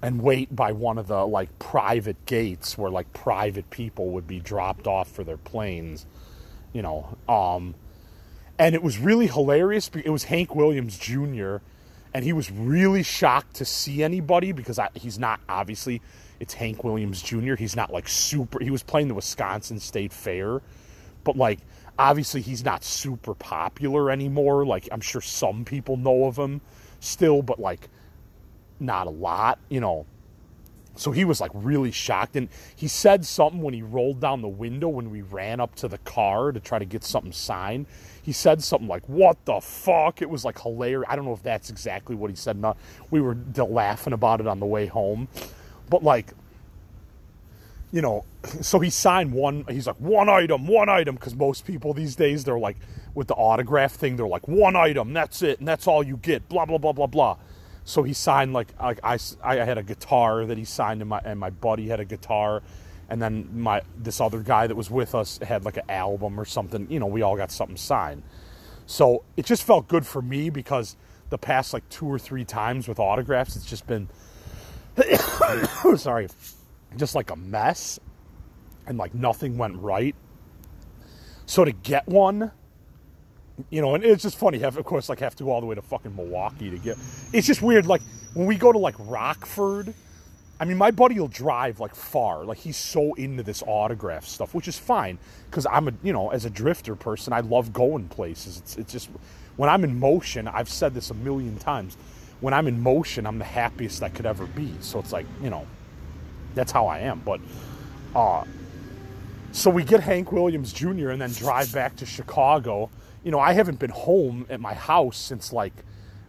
and 0.00 0.22
wait 0.22 0.56
by 0.56 0.72
one 0.72 0.96
of 0.96 1.08
the 1.08 1.26
like 1.26 1.58
private 1.58 2.24
gates 2.24 2.78
where 2.78 2.90
like 2.90 3.12
private 3.12 3.68
people 3.68 4.08
would 4.08 4.26
be 4.26 4.40
dropped 4.40 4.86
off 4.86 5.10
for 5.10 5.22
their 5.22 5.36
planes, 5.36 6.06
you 6.72 6.80
know. 6.80 7.18
Um, 7.28 7.74
and 8.58 8.74
it 8.74 8.82
was 8.82 8.96
really 8.96 9.26
hilarious. 9.26 9.90
It 9.94 10.08
was 10.08 10.24
Hank 10.24 10.54
Williams 10.54 10.96
Jr 10.96 11.58
and 12.16 12.24
he 12.24 12.32
was 12.32 12.50
really 12.50 13.02
shocked 13.02 13.56
to 13.56 13.66
see 13.66 14.02
anybody 14.02 14.50
because 14.50 14.78
I, 14.78 14.88
he's 14.94 15.18
not 15.18 15.38
obviously 15.50 16.00
it's 16.40 16.54
Hank 16.54 16.82
Williams 16.82 17.20
Jr. 17.20 17.56
He's 17.56 17.76
not 17.76 17.92
like 17.92 18.08
super. 18.08 18.58
He 18.58 18.70
was 18.70 18.82
playing 18.82 19.08
the 19.08 19.14
Wisconsin 19.14 19.78
State 19.78 20.14
Fair, 20.14 20.62
but 21.24 21.36
like 21.36 21.58
obviously 21.98 22.40
he's 22.40 22.64
not 22.64 22.84
super 22.84 23.34
popular 23.34 24.10
anymore. 24.10 24.64
Like 24.64 24.88
I'm 24.90 25.02
sure 25.02 25.20
some 25.20 25.66
people 25.66 25.98
know 25.98 26.24
of 26.24 26.38
him 26.38 26.62
still, 27.00 27.42
but 27.42 27.58
like 27.58 27.86
not 28.80 29.06
a 29.06 29.10
lot, 29.10 29.58
you 29.68 29.80
know. 29.80 30.06
So 30.96 31.12
he 31.12 31.24
was 31.24 31.40
like 31.40 31.50
really 31.54 31.90
shocked. 31.90 32.36
And 32.36 32.48
he 32.74 32.88
said 32.88 33.24
something 33.24 33.60
when 33.62 33.74
he 33.74 33.82
rolled 33.82 34.20
down 34.20 34.42
the 34.42 34.48
window 34.48 34.88
when 34.88 35.10
we 35.10 35.22
ran 35.22 35.60
up 35.60 35.74
to 35.76 35.88
the 35.88 35.98
car 35.98 36.52
to 36.52 36.60
try 36.60 36.78
to 36.78 36.84
get 36.84 37.04
something 37.04 37.32
signed. 37.32 37.86
He 38.22 38.32
said 38.32 38.62
something 38.62 38.88
like, 38.88 39.08
What 39.08 39.44
the 39.44 39.60
fuck? 39.60 40.22
It 40.22 40.30
was 40.30 40.44
like 40.44 40.60
hilarious. 40.60 41.06
I 41.08 41.16
don't 41.16 41.24
know 41.24 41.32
if 41.32 41.42
that's 41.42 41.70
exactly 41.70 42.16
what 42.16 42.30
he 42.30 42.36
said. 42.36 42.58
Not, 42.58 42.76
we 43.10 43.20
were 43.20 43.36
laughing 43.56 44.12
about 44.12 44.40
it 44.40 44.46
on 44.46 44.58
the 44.58 44.66
way 44.66 44.86
home. 44.86 45.28
But 45.88 46.02
like, 46.02 46.32
you 47.92 48.02
know, 48.02 48.24
so 48.60 48.78
he 48.80 48.90
signed 48.90 49.32
one, 49.32 49.64
he's 49.68 49.86
like, 49.86 50.00
one 50.00 50.28
item, 50.28 50.66
one 50.66 50.88
item, 50.88 51.14
because 51.14 51.34
most 51.34 51.66
people 51.66 51.92
these 51.92 52.16
days, 52.16 52.44
they're 52.44 52.58
like, 52.58 52.76
with 53.14 53.28
the 53.28 53.34
autograph 53.34 53.92
thing, 53.92 54.16
they're 54.16 54.26
like, 54.26 54.46
one 54.46 54.76
item, 54.76 55.12
that's 55.12 55.42
it, 55.42 55.58
and 55.58 55.66
that's 55.66 55.86
all 55.86 56.02
you 56.02 56.18
get, 56.18 56.48
blah, 56.48 56.66
blah, 56.66 56.78
blah, 56.78 56.92
blah, 56.92 57.06
blah. 57.06 57.36
So 57.86 58.02
he 58.02 58.12
signed 58.12 58.52
like 58.52 58.68
like 58.82 58.98
I, 59.04 59.16
I 59.44 59.54
had 59.64 59.78
a 59.78 59.82
guitar 59.84 60.44
that 60.44 60.58
he 60.58 60.64
signed 60.64 61.00
and 61.00 61.08
my 61.08 61.20
and 61.24 61.38
my 61.38 61.50
buddy 61.50 61.88
had 61.88 62.00
a 62.00 62.04
guitar 62.04 62.62
and 63.08 63.22
then 63.22 63.48
my 63.52 63.80
this 63.96 64.20
other 64.20 64.40
guy 64.40 64.66
that 64.66 64.74
was 64.74 64.90
with 64.90 65.14
us 65.14 65.38
had 65.38 65.64
like 65.64 65.76
an 65.76 65.88
album 65.88 66.38
or 66.38 66.44
something. 66.44 66.90
You 66.90 66.98
know, 66.98 67.06
we 67.06 67.22
all 67.22 67.36
got 67.36 67.52
something 67.52 67.76
signed. 67.76 68.24
So 68.86 69.22
it 69.36 69.46
just 69.46 69.62
felt 69.62 69.86
good 69.86 70.04
for 70.04 70.20
me 70.20 70.50
because 70.50 70.96
the 71.30 71.38
past 71.38 71.72
like 71.72 71.88
two 71.88 72.06
or 72.06 72.18
three 72.18 72.44
times 72.44 72.88
with 72.88 72.98
autographs, 72.98 73.54
it's 73.54 73.64
just 73.64 73.86
been 73.86 74.08
sorry, 75.96 76.26
just 76.96 77.14
like 77.14 77.30
a 77.30 77.36
mess 77.36 78.00
and 78.88 78.98
like 78.98 79.14
nothing 79.14 79.58
went 79.58 79.76
right. 79.76 80.16
So 81.46 81.64
to 81.64 81.70
get 81.70 82.08
one 82.08 82.50
you 83.70 83.80
know, 83.80 83.94
and 83.94 84.04
it's 84.04 84.22
just 84.22 84.38
funny. 84.38 84.58
Have 84.60 84.76
of 84.76 84.84
course 84.84 85.08
like 85.08 85.20
have 85.20 85.36
to 85.36 85.44
go 85.44 85.50
all 85.50 85.60
the 85.60 85.66
way 85.66 85.74
to 85.74 85.82
fucking 85.82 86.14
Milwaukee 86.14 86.70
to 86.70 86.78
get. 86.78 86.98
It's 87.32 87.46
just 87.46 87.62
weird. 87.62 87.86
Like 87.86 88.02
when 88.34 88.46
we 88.46 88.56
go 88.56 88.72
to 88.72 88.78
like 88.78 88.94
Rockford, 88.98 89.94
I 90.60 90.64
mean, 90.64 90.78
my 90.78 90.90
buddy 90.90 91.18
will 91.20 91.28
drive 91.28 91.80
like 91.80 91.94
far. 91.94 92.44
Like 92.44 92.58
he's 92.58 92.76
so 92.76 93.14
into 93.14 93.42
this 93.42 93.62
autograph 93.66 94.26
stuff, 94.26 94.54
which 94.54 94.68
is 94.68 94.78
fine 94.78 95.18
because 95.50 95.66
I'm 95.66 95.88
a 95.88 95.92
you 96.02 96.12
know 96.12 96.30
as 96.30 96.44
a 96.44 96.50
drifter 96.50 96.96
person, 96.96 97.32
I 97.32 97.40
love 97.40 97.72
going 97.72 98.08
places. 98.08 98.58
It's 98.58 98.76
it's 98.76 98.92
just 98.92 99.10
when 99.56 99.70
I'm 99.70 99.84
in 99.84 99.98
motion. 99.98 100.48
I've 100.48 100.68
said 100.70 100.94
this 100.94 101.10
a 101.10 101.14
million 101.14 101.58
times. 101.58 101.96
When 102.40 102.54
I'm 102.54 102.68
in 102.68 102.80
motion, 102.82 103.26
I'm 103.26 103.38
the 103.38 103.46
happiest 103.46 104.02
I 104.02 104.10
could 104.10 104.26
ever 104.26 104.46
be. 104.46 104.72
So 104.80 104.98
it's 104.98 105.12
like 105.12 105.26
you 105.42 105.50
know, 105.50 105.66
that's 106.54 106.72
how 106.72 106.86
I 106.86 107.00
am. 107.00 107.20
But 107.24 107.40
uh, 108.14 108.44
so 109.52 109.70
we 109.70 109.84
get 109.84 110.00
Hank 110.00 110.32
Williams 110.32 110.72
Jr. 110.72 111.10
and 111.10 111.20
then 111.20 111.32
drive 111.32 111.72
back 111.72 111.96
to 111.96 112.06
Chicago 112.06 112.90
you 113.26 113.32
know, 113.32 113.40
I 113.40 113.54
haven't 113.54 113.80
been 113.80 113.90
home 113.90 114.46
at 114.48 114.60
my 114.60 114.72
house 114.72 115.16
since 115.18 115.52
like 115.52 115.72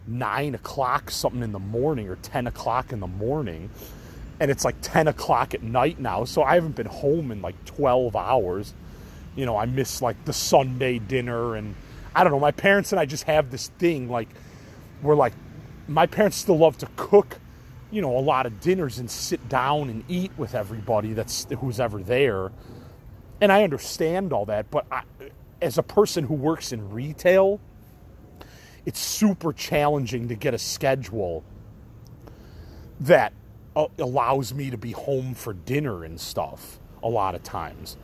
nine 0.08 0.56
o'clock 0.56 1.12
something 1.12 1.44
in 1.44 1.52
the 1.52 1.60
morning 1.60 2.08
or 2.08 2.16
10 2.16 2.48
o'clock 2.48 2.92
in 2.92 2.98
the 2.98 3.06
morning. 3.06 3.70
And 4.40 4.50
it's 4.50 4.64
like 4.64 4.74
10 4.82 5.06
o'clock 5.06 5.54
at 5.54 5.62
night 5.62 6.00
now. 6.00 6.24
So 6.24 6.42
I 6.42 6.56
haven't 6.56 6.74
been 6.74 6.88
home 6.88 7.30
in 7.30 7.40
like 7.40 7.54
12 7.66 8.16
hours. 8.16 8.74
You 9.36 9.46
know, 9.46 9.56
I 9.56 9.66
miss 9.66 10.02
like 10.02 10.24
the 10.24 10.32
Sunday 10.32 10.98
dinner. 10.98 11.54
And 11.54 11.76
I 12.16 12.24
don't 12.24 12.32
know, 12.32 12.40
my 12.40 12.50
parents 12.50 12.90
and 12.90 12.98
I 12.98 13.06
just 13.06 13.24
have 13.24 13.52
this 13.52 13.68
thing 13.78 14.10
like, 14.10 14.28
we're 15.00 15.14
like, 15.14 15.34
my 15.86 16.06
parents 16.06 16.36
still 16.36 16.58
love 16.58 16.78
to 16.78 16.88
cook, 16.96 17.38
you 17.92 18.02
know, 18.02 18.18
a 18.18 18.18
lot 18.18 18.44
of 18.44 18.58
dinners 18.58 18.98
and 18.98 19.08
sit 19.08 19.48
down 19.48 19.88
and 19.88 20.02
eat 20.08 20.32
with 20.36 20.52
everybody 20.52 21.12
that's 21.12 21.46
who's 21.60 21.78
ever 21.78 22.02
there. 22.02 22.50
And 23.40 23.52
I 23.52 23.62
understand 23.62 24.32
all 24.32 24.46
that, 24.46 24.68
but 24.72 24.84
I, 24.90 25.02
as 25.60 25.78
a 25.78 25.82
person 25.82 26.24
who 26.24 26.34
works 26.34 26.72
in 26.72 26.90
retail, 26.90 27.60
it's 28.86 29.00
super 29.00 29.52
challenging 29.52 30.28
to 30.28 30.34
get 30.34 30.54
a 30.54 30.58
schedule 30.58 31.44
that 33.00 33.32
uh, 33.76 33.86
allows 33.98 34.54
me 34.54 34.70
to 34.70 34.76
be 34.76 34.92
home 34.92 35.34
for 35.34 35.52
dinner 35.52 36.04
and 36.04 36.20
stuff 36.20 36.78
a 37.02 37.08
lot 37.08 37.34
of 37.34 37.42
times. 37.42 37.96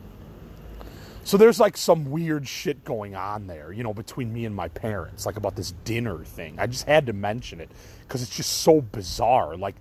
So 1.23 1.37
there's 1.37 1.59
like 1.59 1.75
some 1.75 2.11
weird 2.11 2.47
shit 2.47 2.83
going 2.83 3.15
on 3.15 3.47
there, 3.47 3.71
you 3.71 3.83
know, 3.83 3.95
between 3.95 4.31
me 4.31 4.45
and 4.45 4.55
my 4.55 4.67
parents, 4.67 5.25
like 5.25 5.37
about 5.37 5.55
this 5.55 5.71
dinner 5.83 6.23
thing. 6.23 6.55
I 6.59 6.67
just 6.67 6.85
had 6.85 7.07
to 7.07 7.13
mention 7.13 7.59
it 7.59 7.71
because 8.01 8.21
it's 8.21 8.35
just 8.35 8.53
so 8.59 8.79
bizarre. 8.79 9.57
Like 9.57 9.75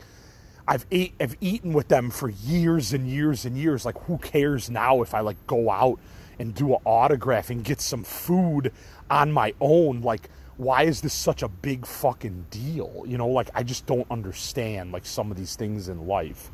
I've 0.66 0.87
ate, 0.90 1.12
I've 1.21 1.37
eaten 1.43 1.75
with 1.75 1.88
them 1.88 2.11
for 2.11 2.31
years 2.31 2.95
and 2.95 3.07
years 3.07 3.45
and 3.45 3.59
years. 3.59 3.85
Like 3.85 3.99
who 4.04 4.16
cares 4.16 4.71
now 4.71 5.02
if 5.02 5.12
I 5.12 5.21
like 5.21 5.37
go 5.47 5.71
out 5.71 6.00
and 6.38 6.55
do 6.55 6.75
an 6.75 6.81
autograph 6.85 7.50
and 7.50 7.64
get 7.64 7.81
some 7.81 8.05
food 8.05 8.73
on 9.11 9.33
my 9.33 9.55
own. 9.61 10.00
Like, 10.00 10.29
why 10.57 10.83
is 10.85 11.00
this 11.00 11.14
such 11.14 11.43
a 11.43 11.49
big 11.49 11.87
fucking 11.87 12.47
deal? 12.50 13.05
You 13.07 13.19
know, 13.19 13.29
like, 13.29 13.50
I 13.55 13.62
just 13.62 13.87
don't 13.87 14.07
understand, 14.11 14.93
like, 14.93 15.07
some 15.07 15.31
of 15.31 15.37
these 15.37 15.57
things 15.57 15.88
in 15.88 16.07
life. 16.07 16.50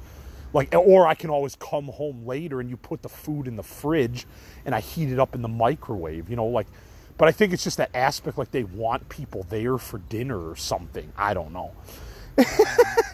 Like, 0.53 0.75
or 0.75 1.07
I 1.07 1.15
can 1.15 1.31
always 1.31 1.55
come 1.55 1.87
home 1.87 2.27
later 2.27 2.61
and 2.61 2.69
you 2.69 2.77
put 2.77 3.03
the 3.03 3.09
food 3.09 3.47
in 3.47 3.57
the 3.57 3.63
fridge 3.63 4.27
and 4.65 4.75
I 4.75 4.81
heat 4.81 5.11
it 5.11 5.19
up 5.19 5.35
in 5.35 5.43
the 5.43 5.49
microwave, 5.49 6.29
you 6.29 6.37
know, 6.37 6.47
like, 6.47 6.67
but 7.19 7.29
I 7.29 7.33
think 7.33 7.53
it's 7.53 7.63
just 7.63 7.77
that 7.77 7.91
aspect, 7.95 8.39
like, 8.39 8.51
they 8.51 8.65
want 8.65 9.09
people 9.11 9.45
there 9.51 9.77
for 9.77 9.99
dinner 9.99 10.49
or 10.49 10.57
something. 10.57 11.13
I 11.17 11.35
don't 11.35 11.53
know. 11.53 11.73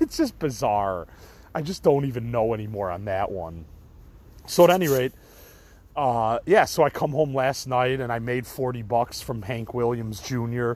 it's 0.01 0.17
just 0.17 0.39
bizarre. 0.39 1.09
I 1.55 1.63
just 1.63 1.83
don't 1.83 2.05
even 2.05 2.31
know 2.31 2.55
anymore 2.55 2.91
on 2.91 3.07
that 3.07 3.31
one. 3.33 3.65
So, 4.47 4.63
at 4.63 4.71
any 4.71 4.87
rate, 4.87 5.13
uh, 5.97 6.39
yeah, 6.45 6.67
so 6.67 6.83
I 6.83 6.91
come 6.91 7.11
home 7.13 7.35
last 7.35 7.67
night 7.67 8.01
and 8.01 8.13
I 8.13 8.19
made 8.19 8.47
40 8.47 8.83
bucks 8.83 9.21
from 9.21 9.43
Hank 9.43 9.73
Williams 9.73 10.21
Jr. 10.21 10.73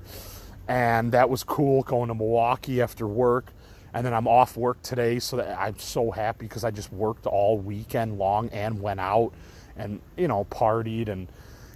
And 0.66 1.12
that 1.12 1.28
was 1.28 1.44
cool 1.44 1.82
going 1.82 2.08
to 2.08 2.14
Milwaukee 2.14 2.80
after 2.80 3.06
work. 3.06 3.52
And 3.92 4.06
then 4.06 4.14
I'm 4.14 4.28
off 4.28 4.56
work 4.56 4.80
today, 4.82 5.18
so 5.18 5.40
I'm 5.40 5.78
so 5.78 6.10
happy 6.10 6.46
because 6.46 6.64
I 6.64 6.70
just 6.70 6.92
worked 6.92 7.26
all 7.26 7.58
weekend 7.58 8.18
long 8.18 8.48
and 8.50 8.80
went 8.80 9.00
out 9.00 9.32
and, 9.76 10.00
you 10.16 10.28
know, 10.28 10.44
partied 10.44 11.08
and 11.08 11.28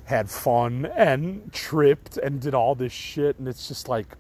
had 0.05 0.31
fun 0.31 0.87
and 0.95 1.53
tripped 1.53 2.17
and 2.17 2.41
did 2.41 2.55
all 2.55 2.75
this 2.75 2.93
shit. 2.93 3.39
And 3.39 3.49
it's 3.49 3.67
just 3.67 3.89
like, 3.89 4.17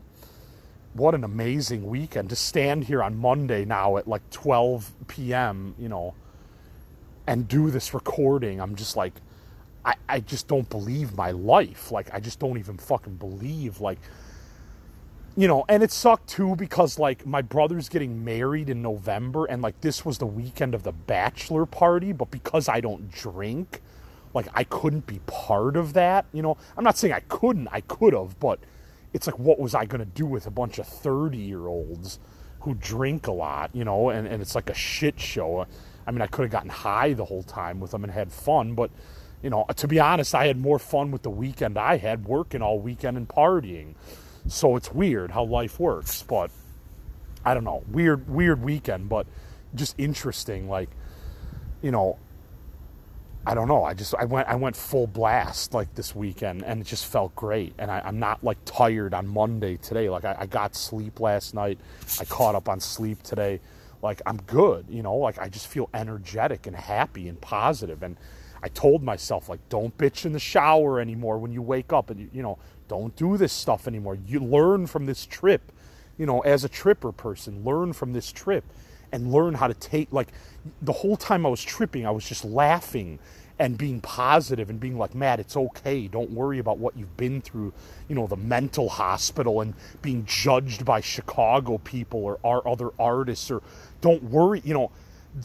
what 0.93 1.14
an 1.14 1.25
amazing 1.25 1.87
weekend 1.87 2.31
to 2.31 2.37
stand 2.37 2.85
here 2.85 3.02
on 3.02 3.16
Monday 3.16 3.64
now 3.64 3.97
at 3.97 4.09
like 4.09 4.28
12 4.31 4.93
p.m., 5.07 5.75
you 5.78 5.88
know 5.88 6.14
and 7.26 7.49
do 7.49 7.71
this 7.71 7.95
recording, 7.95 8.61
I'm 8.61 8.75
just 8.75 8.97
like, 8.97 9.14
I, 9.85 9.95
I 10.09 10.21
just 10.21 10.49
don't 10.49 10.69
believe 10.69 11.16
my 11.16 11.31
life. 11.31 11.90
Like, 11.90 12.12
I 12.12 12.21
just 12.21 12.38
don't 12.38 12.59
even 12.59 12.78
fucking 12.78 13.16
believe, 13.16 13.81
like, 13.81 13.99
you 15.37 15.49
know, 15.49 15.64
and 15.69 15.83
it 15.83 15.90
sucked 15.90 16.28
too 16.28 16.54
because, 16.57 16.99
like, 16.99 17.26
my 17.26 17.43
brother's 17.43 17.88
getting 17.88 18.25
married 18.25 18.71
in 18.71 18.83
November, 18.83 19.47
and, 19.47 19.62
like, 19.62 19.81
this 19.81 20.04
was 20.04 20.19
the 20.19 20.26
weekend 20.26 20.75
of 20.75 20.83
the 20.85 20.93
bachelor 20.93 21.66
party, 21.66 22.12
but 22.12 22.31
because 22.31 22.69
I 22.69 22.81
don't 22.81 23.11
drink, 23.11 23.81
like, 24.33 24.47
I 24.54 24.64
couldn't 24.64 25.07
be 25.07 25.21
part 25.26 25.76
of 25.76 25.93
that, 25.95 26.26
you 26.33 26.43
know. 26.43 26.57
I'm 26.76 26.85
not 26.85 26.99
saying 26.99 27.12
I 27.12 27.21
couldn't, 27.21 27.69
I 27.71 27.81
could 27.83 28.14
have, 28.14 28.38
but 28.38 28.61
it's 29.12 29.26
like, 29.26 29.38
what 29.38 29.59
was 29.59 29.75
I 29.75 29.85
going 29.87 30.00
to 30.00 30.04
do 30.04 30.26
with 30.26 30.47
a 30.47 30.50
bunch 30.50 30.78
of 30.78 30.87
30 30.87 31.38
year 31.38 31.66
olds 31.69 32.19
who 32.61 32.75
drink 32.75 33.26
a 33.26 33.33
lot, 33.33 33.71
you 33.75 33.85
know, 33.85 34.11
and, 34.11 34.26
and 34.26 34.40
it's 34.40 34.54
like 34.54 34.71
a 34.71 34.75
shit 34.75 35.21
show. 35.21 35.66
I 36.07 36.11
mean, 36.11 36.23
I 36.23 36.27
could 36.27 36.43
have 36.43 36.53
gotten 36.53 36.71
high 36.71 37.13
the 37.13 37.25
whole 37.25 37.43
time 37.43 37.81
with 37.81 37.91
them 37.91 38.05
and 38.05 38.13
had 38.13 38.33
fun, 38.33 38.75
but 38.75 38.91
you 39.43 39.51
know, 39.51 39.67
to 39.77 39.87
be 39.87 40.01
honest, 40.01 40.35
I 40.35 40.47
had 40.47 40.59
more 40.59 40.79
fun 40.79 41.11
with 41.11 41.23
the 41.23 41.31
weekend 41.31 41.77
I 41.77 41.99
had 41.99 42.25
working 42.25 42.63
all 42.63 42.79
weekend 42.79 43.19
and 43.19 43.29
partying. 43.29 43.95
So 44.49 44.77
it's 44.77 44.93
weird 44.93 45.31
how 45.31 45.45
life 45.45 45.79
works, 45.79 46.23
but 46.23 46.51
I 47.45 47.53
don't 47.53 47.65
know. 47.65 47.83
Weird 47.91 48.29
weird 48.29 48.63
weekend, 48.63 49.09
but 49.09 49.27
just 49.75 49.95
interesting 49.99 50.69
like 50.69 50.89
you 51.83 51.91
know, 51.91 52.19
I 53.47 53.55
don't 53.55 53.69
know. 53.69 53.85
I 53.85 53.93
just 53.93 54.15
I 54.15 54.25
went 54.25 54.49
I 54.49 54.55
went 54.55 54.77
full 54.77 55.07
blast 55.07 55.75
like 55.75 55.95
this 55.95 56.15
weekend, 56.15 56.63
and 56.65 56.81
it 56.81 56.87
just 56.87 57.05
felt 57.05 57.35
great. 57.37 57.75
And 57.77 57.91
I, 57.91 58.01
am 58.09 58.19
not 58.19 58.43
like 58.43 58.57
tired 58.65 59.13
on 59.13 59.27
Monday 59.27 59.77
today. 59.77 60.09
Like 60.09 60.25
I, 60.25 60.37
I, 60.41 60.47
got 60.47 60.75
sleep 60.75 61.21
last 61.21 61.53
night. 61.53 61.79
I 62.19 62.25
caught 62.25 62.55
up 62.55 62.71
on 62.71 62.81
sleep 62.81 63.23
today 63.23 63.61
like 64.05 64.21
I'm 64.27 64.37
good, 64.37 64.85
you 64.89 65.03
know, 65.03 65.17
like 65.17 65.39
I 65.39 65.49
just 65.49 65.67
feel 65.67 65.89
energetic 65.95 66.67
and 66.67 66.77
happy 66.77 67.27
and 67.27 67.41
positive. 67.41 68.03
And 68.03 68.17
I 68.63 68.69
told 68.69 69.03
myself, 69.03 69.49
like, 69.49 69.61
don't 69.69 69.97
bitch 69.99 70.25
in 70.25 70.33
the 70.33 70.39
shower 70.39 71.01
anymore 71.01 71.39
when 71.39 71.53
you 71.53 71.63
wake 71.63 71.93
up 71.93 72.11
and, 72.11 72.31
you 72.33 72.43
know, 72.43 72.59
don't 72.87 73.17
do 73.17 73.37
this 73.37 73.53
stuff 73.53 73.89
anymore. 73.89 74.17
You 74.27 74.41
learn 74.41 74.87
from 74.87 75.07
this 75.07 75.27
trip, 75.27 75.73
you 76.19 76.27
know, 76.27 76.41
as 76.41 76.65
a 76.65 76.69
tripper 76.69 77.13
person, 77.13 77.65
learn 77.65 77.93
from 77.95 78.13
this 78.13 78.31
trip 78.31 78.65
and 79.11 79.33
learn 79.33 79.55
how 79.55 79.69
to 79.69 79.75
take, 79.75 80.13
like, 80.13 80.29
the 80.83 80.93
whole 80.93 81.17
time 81.17 81.47
I 81.47 81.49
was 81.49 81.63
tripping, 81.63 82.07
I 82.07 82.11
was 82.11 82.29
just 82.29 82.45
laughing 82.45 83.19
and 83.59 83.79
being 83.79 84.01
positive 84.01 84.69
and 84.69 84.81
being 84.81 84.99
like, 84.99 85.15
Matt, 85.15 85.39
it's 85.39 85.57
okay. 85.57 86.09
Don't 86.09 86.31
worry 86.31 86.59
about 86.59 86.79
what 86.79 86.97
you've 86.97 87.17
been 87.17 87.41
through, 87.41 87.73
you 88.09 88.15
know, 88.15 88.27
the 88.27 88.37
mental 88.37 88.89
hospital 88.89 89.61
and 89.61 89.75
being 90.03 90.25
judged 90.27 90.85
by 90.85 91.01
Chicago 91.01 91.79
people 91.79 92.25
or 92.25 92.39
our 92.43 92.67
other 92.67 92.91
artists 92.99 93.51
or 93.51 93.63
don't 94.05 94.23
worry, 94.25 94.61
you 94.67 94.75
know, 94.75 94.91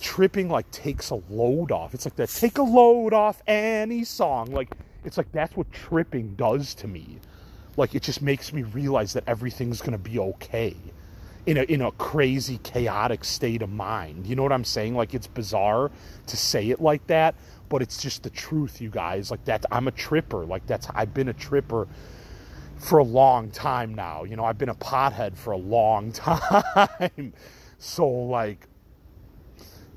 tripping 0.01 0.49
like 0.49 0.69
takes 0.69 1.11
a 1.11 1.21
load 1.29 1.71
off. 1.71 1.93
It's 1.93 2.05
like 2.05 2.17
that 2.17 2.27
take 2.27 2.57
a 2.57 2.61
load 2.61 3.13
off 3.13 3.41
any 3.47 4.03
song. 4.03 4.51
Like 4.51 4.75
it's 5.05 5.15
like 5.17 5.31
that's 5.31 5.55
what 5.55 5.71
tripping 5.71 6.35
does 6.35 6.75
to 6.75 6.87
me. 6.89 7.19
Like 7.77 7.95
it 7.95 8.03
just 8.03 8.21
makes 8.21 8.51
me 8.51 8.63
realize 8.63 9.13
that 9.13 9.23
everything's 9.27 9.81
gonna 9.81 9.97
be 9.97 10.19
okay 10.19 10.75
in 11.45 11.55
a 11.55 11.63
in 11.63 11.81
a 11.81 11.93
crazy 11.93 12.57
chaotic 12.57 13.23
state 13.23 13.61
of 13.61 13.69
mind. 13.69 14.27
You 14.27 14.35
know 14.35 14.43
what 14.43 14.51
I'm 14.51 14.65
saying? 14.65 14.93
Like 14.93 15.13
it's 15.13 15.27
bizarre 15.27 15.89
to 16.27 16.35
say 16.35 16.69
it 16.69 16.81
like 16.81 17.07
that, 17.07 17.35
but 17.69 17.81
it's 17.81 18.01
just 18.01 18.23
the 18.23 18.29
truth, 18.29 18.81
you 18.81 18.89
guys. 18.89 19.31
Like 19.31 19.45
that 19.45 19.65
I'm 19.71 19.87
a 19.87 19.91
tripper. 19.91 20.45
Like 20.45 20.67
that's 20.67 20.89
I've 20.93 21.13
been 21.13 21.29
a 21.29 21.33
tripper 21.33 21.87
for 22.75 22.99
a 22.99 23.05
long 23.05 23.51
time 23.51 23.95
now. 23.95 24.25
You 24.25 24.35
know, 24.35 24.43
I've 24.43 24.57
been 24.57 24.67
a 24.67 24.75
pothead 24.75 25.37
for 25.37 25.51
a 25.51 25.57
long 25.57 26.11
time. 26.11 27.31
So 27.79 28.07
like 28.07 28.67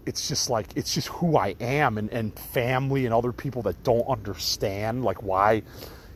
it's 0.07 0.29
just 0.29 0.51
like 0.51 0.69
it's 0.77 0.95
just 0.95 1.09
who 1.09 1.37
I 1.37 1.55
am 1.61 1.99
and, 1.99 2.11
and 2.11 2.37
family 2.39 3.05
and 3.05 3.15
other 3.15 3.33
people 3.33 3.63
that 3.63 3.83
don't 3.85 4.09
understand 4.09 5.05
like 5.05 5.23
why 5.23 5.63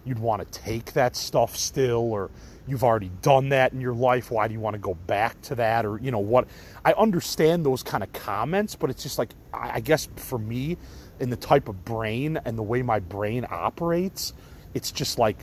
you'd 0.05 0.19
want 0.19 0.43
to 0.43 0.61
take 0.61 0.95
that 0.95 1.17
stuff 1.17 1.57
still 1.57 2.13
or 2.13 2.31
you've 2.67 2.85
already 2.85 3.11
done 3.23 3.51
that 3.51 3.73
in 3.73 3.81
your 3.81 3.95
life. 3.95 4.31
Why 4.31 4.49
do 4.49 4.55
you 4.55 4.61
want 4.61 4.75
to 4.75 4.81
go 4.81 4.95
back 4.95 5.41
to 5.43 5.57
that? 5.57 5.87
Or 5.87 5.99
you 6.01 6.11
know 6.11 6.19
what 6.21 6.49
i 6.85 6.93
understand 6.95 7.67
those 7.67 7.83
kind 7.83 8.03
of 8.03 8.13
comments 8.13 8.77
but 8.77 8.91
it's 8.91 9.03
just 9.03 9.19
like 9.19 9.31
i 9.53 9.81
guess 9.81 10.09
for 10.17 10.39
me 10.39 10.77
in 11.21 11.31
the 11.31 11.37
type 11.37 11.69
of 11.69 11.85
brain 11.85 12.39
and 12.45 12.57
the 12.59 12.63
way 12.63 12.83
my 12.83 13.01
brain 13.01 13.47
operates 13.51 14.33
it's 14.75 14.93
just 14.93 15.19
like 15.19 15.39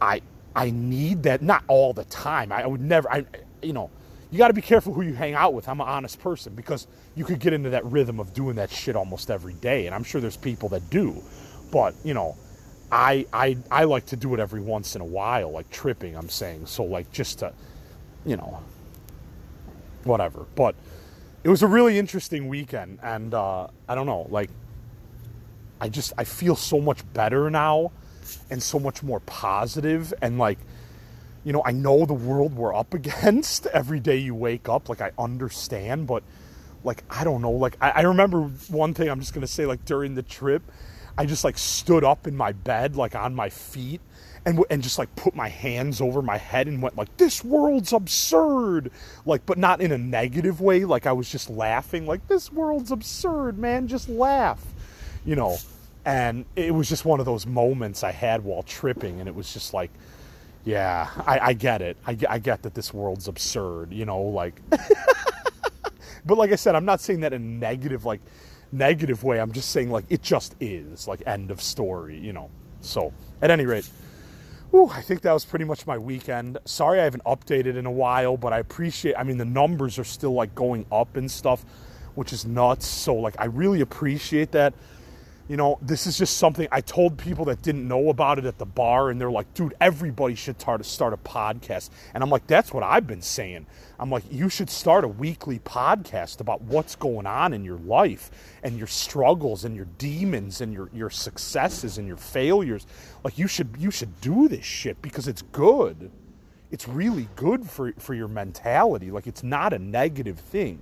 i 0.00 0.20
i 0.56 0.70
need 0.70 1.22
that 1.24 1.42
not 1.42 1.64
all 1.68 1.92
the 1.92 2.04
time. 2.04 2.52
I 2.52 2.66
would 2.66 2.80
never 2.80 3.10
i 3.10 3.24
you 3.62 3.72
know 3.72 3.90
you 4.34 4.38
got 4.38 4.48
to 4.48 4.54
be 4.54 4.62
careful 4.62 4.92
who 4.92 5.02
you 5.02 5.14
hang 5.14 5.34
out 5.34 5.54
with 5.54 5.68
i'm 5.68 5.80
an 5.80 5.86
honest 5.86 6.18
person 6.18 6.54
because 6.54 6.88
you 7.14 7.24
could 7.24 7.38
get 7.38 7.52
into 7.52 7.70
that 7.70 7.84
rhythm 7.84 8.18
of 8.18 8.34
doing 8.34 8.56
that 8.56 8.70
shit 8.70 8.96
almost 8.96 9.30
every 9.30 9.54
day 9.54 9.86
and 9.86 9.94
i'm 9.94 10.02
sure 10.02 10.20
there's 10.20 10.36
people 10.36 10.68
that 10.68 10.90
do 10.90 11.22
but 11.70 11.94
you 12.04 12.14
know 12.14 12.36
I, 12.94 13.26
I 13.32 13.56
I 13.72 13.84
like 13.84 14.06
to 14.06 14.16
do 14.16 14.34
it 14.34 14.40
every 14.40 14.60
once 14.60 14.94
in 14.94 15.00
a 15.00 15.04
while, 15.04 15.50
like 15.50 15.68
tripping. 15.70 16.16
I'm 16.16 16.28
saying 16.28 16.66
so, 16.66 16.84
like 16.84 17.10
just 17.10 17.40
to, 17.40 17.52
you 18.24 18.36
know, 18.36 18.60
whatever. 20.04 20.46
But 20.54 20.76
it 21.42 21.48
was 21.48 21.62
a 21.62 21.66
really 21.66 21.98
interesting 21.98 22.48
weekend, 22.48 23.00
and 23.02 23.34
uh, 23.34 23.66
I 23.88 23.96
don't 23.96 24.06
know, 24.06 24.28
like 24.30 24.50
I 25.80 25.88
just 25.88 26.12
I 26.16 26.22
feel 26.22 26.54
so 26.54 26.80
much 26.80 27.00
better 27.12 27.50
now, 27.50 27.90
and 28.48 28.62
so 28.62 28.78
much 28.78 29.02
more 29.02 29.20
positive, 29.20 30.14
and 30.22 30.38
like 30.38 30.58
you 31.44 31.52
know 31.52 31.62
I 31.64 31.72
know 31.72 32.06
the 32.06 32.14
world 32.14 32.54
we're 32.54 32.74
up 32.74 32.94
against 33.00 33.66
every 33.66 34.00
day 34.00 34.16
you 34.16 34.34
wake 34.34 34.68
up. 34.68 34.88
Like 34.88 35.00
I 35.00 35.12
understand, 35.18 36.06
but 36.06 36.22
like 36.82 37.04
I 37.08 37.24
don't 37.24 37.42
know, 37.42 37.52
like 37.52 37.76
I, 37.80 37.90
I 37.90 38.00
remember 38.02 38.42
one 38.68 38.94
thing 38.94 39.08
I'm 39.08 39.20
just 39.20 39.34
gonna 39.34 39.46
say, 39.46 39.66
like 39.66 39.84
during 39.84 40.14
the 40.14 40.22
trip 40.22 40.62
I 41.16 41.26
just 41.26 41.44
like 41.44 41.58
stood 41.58 42.04
up 42.04 42.26
in 42.26 42.36
my 42.36 42.52
bed, 42.52 42.96
like 42.96 43.14
on 43.14 43.34
my 43.34 43.48
feet, 43.48 44.00
and 44.44 44.64
and 44.68 44.82
just 44.82 44.98
like 44.98 45.14
put 45.14 45.34
my 45.34 45.48
hands 45.48 46.00
over 46.00 46.22
my 46.22 46.38
head 46.38 46.66
and 46.66 46.82
went 46.82 46.96
like, 46.96 47.16
"This 47.16 47.44
world's 47.44 47.92
absurd," 47.92 48.90
like, 49.24 49.46
but 49.46 49.56
not 49.56 49.80
in 49.80 49.92
a 49.92 49.98
negative 49.98 50.60
way. 50.60 50.84
Like 50.84 51.06
I 51.06 51.12
was 51.12 51.30
just 51.30 51.48
laughing, 51.48 52.06
like, 52.06 52.26
"This 52.26 52.52
world's 52.52 52.90
absurd, 52.90 53.58
man. 53.58 53.86
Just 53.86 54.08
laugh," 54.08 54.64
you 55.24 55.36
know. 55.36 55.58
And 56.04 56.44
it 56.54 56.74
was 56.74 56.88
just 56.88 57.04
one 57.04 57.20
of 57.20 57.26
those 57.26 57.46
moments 57.46 58.02
I 58.02 58.12
had 58.12 58.44
while 58.44 58.62
tripping, 58.62 59.20
and 59.20 59.28
it 59.28 59.34
was 59.34 59.54
just 59.54 59.72
like, 59.72 59.90
yeah, 60.64 61.10
I, 61.26 61.38
I 61.38 61.52
get 61.52 61.82
it. 61.82 61.96
I, 62.06 62.16
I 62.28 62.38
get 62.38 62.62
that 62.62 62.74
this 62.74 62.94
world's 62.94 63.28
absurd, 63.28 63.92
you 63.92 64.06
know, 64.06 64.22
like. 64.22 64.60
but 66.26 66.38
like 66.38 66.52
I 66.52 66.56
said, 66.56 66.74
I'm 66.74 66.86
not 66.86 67.00
saying 67.00 67.20
that 67.20 67.32
in 67.32 67.42
a 67.42 67.44
negative, 67.44 68.04
like 68.04 68.20
negative 68.72 69.22
way. 69.24 69.40
I'm 69.40 69.52
just 69.52 69.70
saying 69.70 69.90
like 69.90 70.04
it 70.08 70.22
just 70.22 70.54
is 70.60 71.06
like 71.06 71.22
end 71.26 71.50
of 71.50 71.60
story, 71.60 72.18
you 72.18 72.32
know. 72.32 72.50
So 72.80 73.12
at 73.42 73.50
any 73.50 73.66
rate, 73.66 73.88
whew, 74.70 74.88
I 74.90 75.02
think 75.02 75.20
that 75.22 75.32
was 75.32 75.44
pretty 75.44 75.66
much 75.66 75.86
my 75.86 75.98
weekend. 75.98 76.58
Sorry 76.64 77.00
I 77.00 77.04
haven't 77.04 77.24
updated 77.24 77.76
in 77.76 77.86
a 77.86 77.92
while, 77.92 78.36
but 78.36 78.52
I 78.52 78.58
appreciate. 78.58 79.16
I 79.16 79.22
mean 79.22 79.36
the 79.36 79.44
numbers 79.44 79.98
are 79.98 80.04
still 80.04 80.32
like 80.32 80.54
going 80.54 80.86
up 80.90 81.16
and 81.16 81.30
stuff, 81.30 81.64
which 82.14 82.32
is 82.32 82.46
nuts. 82.46 82.86
So 82.86 83.14
like 83.14 83.36
I 83.38 83.46
really 83.46 83.82
appreciate 83.82 84.50
that 84.52 84.72
you 85.46 85.58
know, 85.58 85.78
this 85.82 86.06
is 86.06 86.16
just 86.16 86.38
something 86.38 86.66
I 86.72 86.80
told 86.80 87.18
people 87.18 87.44
that 87.46 87.60
didn't 87.60 87.86
know 87.86 88.08
about 88.08 88.38
it 88.38 88.46
at 88.46 88.56
the 88.56 88.64
bar, 88.64 89.10
and 89.10 89.20
they're 89.20 89.30
like, 89.30 89.52
dude, 89.52 89.74
everybody 89.78 90.34
should 90.34 90.58
start 90.58 90.80
a 90.80 91.16
podcast. 91.18 91.90
And 92.14 92.22
I'm 92.22 92.30
like, 92.30 92.46
that's 92.46 92.72
what 92.72 92.82
I've 92.82 93.06
been 93.06 93.20
saying. 93.20 93.66
I'm 93.98 94.10
like, 94.10 94.24
you 94.30 94.48
should 94.48 94.70
start 94.70 95.04
a 95.04 95.08
weekly 95.08 95.58
podcast 95.58 96.40
about 96.40 96.62
what's 96.62 96.96
going 96.96 97.26
on 97.26 97.52
in 97.52 97.62
your 97.62 97.78
life 97.78 98.30
and 98.62 98.78
your 98.78 98.86
struggles 98.86 99.64
and 99.64 99.76
your 99.76 99.86
demons 99.98 100.62
and 100.62 100.72
your, 100.72 100.88
your 100.94 101.10
successes 101.10 101.98
and 101.98 102.08
your 102.08 102.16
failures. 102.16 102.86
Like 103.22 103.38
you 103.38 103.46
should 103.46 103.76
you 103.78 103.90
should 103.90 104.20
do 104.22 104.48
this 104.48 104.64
shit 104.64 105.00
because 105.02 105.28
it's 105.28 105.42
good. 105.42 106.10
It's 106.70 106.88
really 106.88 107.28
good 107.36 107.68
for 107.68 107.92
for 107.98 108.14
your 108.14 108.28
mentality. 108.28 109.10
Like 109.10 109.26
it's 109.26 109.42
not 109.42 109.72
a 109.72 109.78
negative 109.78 110.38
thing. 110.38 110.80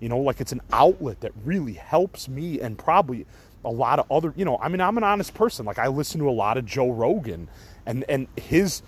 You 0.00 0.08
know, 0.08 0.18
like 0.18 0.40
it's 0.40 0.52
an 0.52 0.62
outlet 0.72 1.20
that 1.20 1.32
really 1.44 1.72
helps 1.74 2.28
me 2.28 2.60
and 2.60 2.78
probably 2.78 3.26
a 3.64 3.70
lot 3.70 3.98
of 3.98 4.10
other, 4.10 4.32
you 4.36 4.44
know, 4.44 4.58
I 4.60 4.68
mean, 4.68 4.80
I'm 4.80 4.96
an 4.96 5.04
honest 5.04 5.34
person. 5.34 5.66
Like 5.66 5.78
I 5.78 5.88
listen 5.88 6.20
to 6.20 6.28
a 6.28 6.32
lot 6.32 6.56
of 6.56 6.64
Joe 6.64 6.90
Rogan 6.90 7.48
and 7.86 8.04
and 8.08 8.28
his 8.36 8.82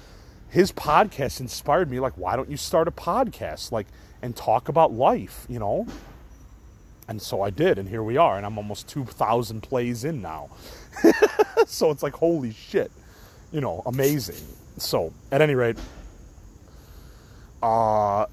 his 0.48 0.72
podcast 0.72 1.40
inspired 1.40 1.90
me 1.90 2.00
like 2.00 2.12
why 2.14 2.36
don't 2.36 2.50
you 2.50 2.56
start 2.56 2.88
a 2.88 2.90
podcast 2.90 3.72
like 3.72 3.86
and 4.22 4.36
talk 4.36 4.68
about 4.68 4.92
life, 4.92 5.46
you 5.48 5.58
know? 5.58 5.86
And 7.08 7.20
so 7.20 7.42
I 7.42 7.50
did 7.50 7.78
and 7.78 7.88
here 7.88 8.02
we 8.02 8.16
are 8.16 8.36
and 8.36 8.46
I'm 8.46 8.58
almost 8.58 8.88
2000 8.88 9.62
plays 9.62 10.04
in 10.04 10.22
now. 10.22 10.50
so 11.66 11.90
it's 11.90 12.02
like 12.02 12.14
holy 12.14 12.52
shit. 12.52 12.92
You 13.52 13.60
know, 13.60 13.82
amazing. 13.84 14.46
So, 14.76 15.12
at 15.32 15.42
any 15.42 15.56
rate, 15.56 15.76
uh 17.62 18.26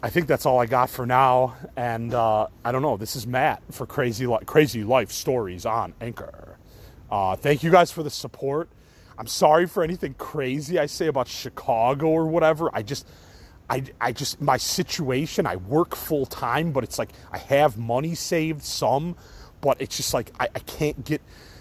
I 0.00 0.10
think 0.10 0.28
that's 0.28 0.46
all 0.46 0.60
I 0.60 0.66
got 0.66 0.90
for 0.90 1.06
now. 1.06 1.56
And 1.76 2.14
uh, 2.14 2.46
I 2.64 2.70
don't 2.70 2.82
know. 2.82 2.96
This 2.96 3.16
is 3.16 3.26
Matt 3.26 3.62
for 3.72 3.84
Crazy 3.84 4.26
Li- 4.26 4.44
Crazy 4.46 4.84
Life 4.84 5.10
Stories 5.10 5.66
on 5.66 5.92
Anchor. 6.00 6.56
Uh, 7.10 7.34
thank 7.34 7.62
you 7.64 7.70
guys 7.70 7.90
for 7.90 8.04
the 8.04 8.10
support. 8.10 8.68
I'm 9.18 9.26
sorry 9.26 9.66
for 9.66 9.82
anything 9.82 10.14
crazy 10.14 10.78
I 10.78 10.86
say 10.86 11.08
about 11.08 11.26
Chicago 11.26 12.06
or 12.06 12.28
whatever. 12.28 12.70
I 12.72 12.82
just, 12.82 13.08
I, 13.68 13.82
I 14.00 14.12
just 14.12 14.40
my 14.40 14.56
situation. 14.56 15.46
I 15.46 15.56
work 15.56 15.96
full 15.96 16.26
time, 16.26 16.70
but 16.70 16.84
it's 16.84 16.98
like 16.98 17.10
I 17.32 17.38
have 17.38 17.76
money 17.76 18.14
saved 18.14 18.62
some, 18.62 19.16
but 19.60 19.80
it's 19.80 19.96
just 19.96 20.14
like 20.14 20.30
I, 20.38 20.48
I 20.54 20.60
can't 20.60 21.04
get. 21.04 21.20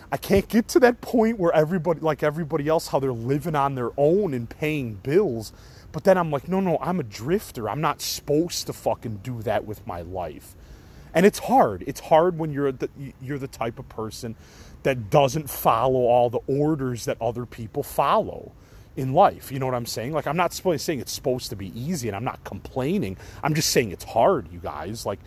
I 0.10 0.15
can't 0.15 0.47
get 0.47 0.69
to 0.69 0.80
that 0.82 1.02
point 1.02 1.38
where 1.38 1.52
everybody, 1.54 2.00
like 2.00 2.23
everybody 2.23 2.69
else, 2.69 2.88
how 2.88 3.00
they're 3.00 3.12
living 3.12 3.56
on 3.56 3.76
their 3.76 3.89
own 3.97 4.34
and 4.34 4.50
paying 4.50 4.93
bills 4.93 5.52
but 5.91 6.04
then 6.04 6.17
I'm 6.17 6.32
like, 6.32 6.47
no, 6.47 6.60
no, 6.60 6.78
I'm 6.82 7.00
a 7.00 7.04
drifter. 7.04 7.69
I'm 7.69 7.82
not 7.82 8.02
supposed 8.02 8.67
to 8.67 8.73
fucking 8.73 9.21
do 9.23 9.41
that 9.43 9.65
with 9.65 9.86
my 9.88 10.02
life. 10.02 10.56
And 11.13 11.26
it's 11.26 11.39
hard. 11.39 11.84
It's 11.88 12.00
hard 12.02 12.38
when 12.38 12.52
you're 12.52 12.71
the, 12.71 12.89
you're 13.21 13.39
the 13.39 13.47
type 13.47 13.80
of 13.80 13.89
person 13.89 14.36
that 14.84 15.10
doesn't 15.10 15.50
follow 15.50 16.02
all 16.02 16.30
the 16.30 16.39
orders 16.47 17.06
that 17.06 17.17
other 17.21 17.45
people 17.45 17.84
follow 17.84 18.52
in 18.95 19.13
life. 19.13 19.52
You 19.52 19.60
know 19.60 19.65
what 19.65 19.76
I'm 19.76 19.86
saying? 19.86 20.13
Like 20.13 20.28
I'm 20.28 20.38
not 20.38 20.54
saying 20.54 21.00
it's 21.00 21.12
supposed 21.12 21.50
to 21.50 21.56
be 21.56 21.78
easy 21.80 22.08
and 22.08 22.15
I'm 22.15 22.23
not 22.23 22.43
complaining. 22.43 23.17
I'm 23.43 23.54
just 23.54 23.69
saying 23.69 23.91
it's 23.91 24.04
hard, 24.04 24.52
you 24.52 24.60
guys. 24.60 25.06
Like 25.06 25.19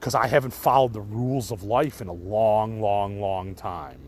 cuz 0.00 0.14
I 0.14 0.26
haven't 0.28 0.52
followed 0.52 0.92
the 0.92 1.00
rules 1.00 1.50
of 1.50 1.62
life 1.62 2.00
in 2.00 2.08
a 2.08 2.12
long, 2.12 2.80
long, 2.80 3.20
long 3.20 3.54
time. 3.54 4.05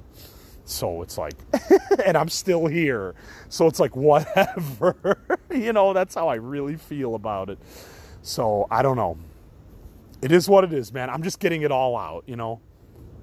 So 0.68 1.00
it's 1.00 1.16
like, 1.16 1.34
and 2.04 2.16
I'm 2.16 2.28
still 2.28 2.66
here. 2.66 3.14
So 3.48 3.66
it's 3.66 3.80
like, 3.80 3.96
whatever. 3.96 5.18
you 5.50 5.72
know, 5.72 5.94
that's 5.94 6.14
how 6.14 6.28
I 6.28 6.34
really 6.34 6.76
feel 6.76 7.14
about 7.14 7.48
it. 7.48 7.58
So 8.22 8.66
I 8.70 8.82
don't 8.82 8.96
know. 8.96 9.16
It 10.20 10.30
is 10.30 10.48
what 10.48 10.64
it 10.64 10.72
is, 10.72 10.92
man. 10.92 11.08
I'm 11.08 11.22
just 11.22 11.40
getting 11.40 11.62
it 11.62 11.72
all 11.72 11.96
out, 11.96 12.24
you 12.26 12.36
know. 12.36 12.60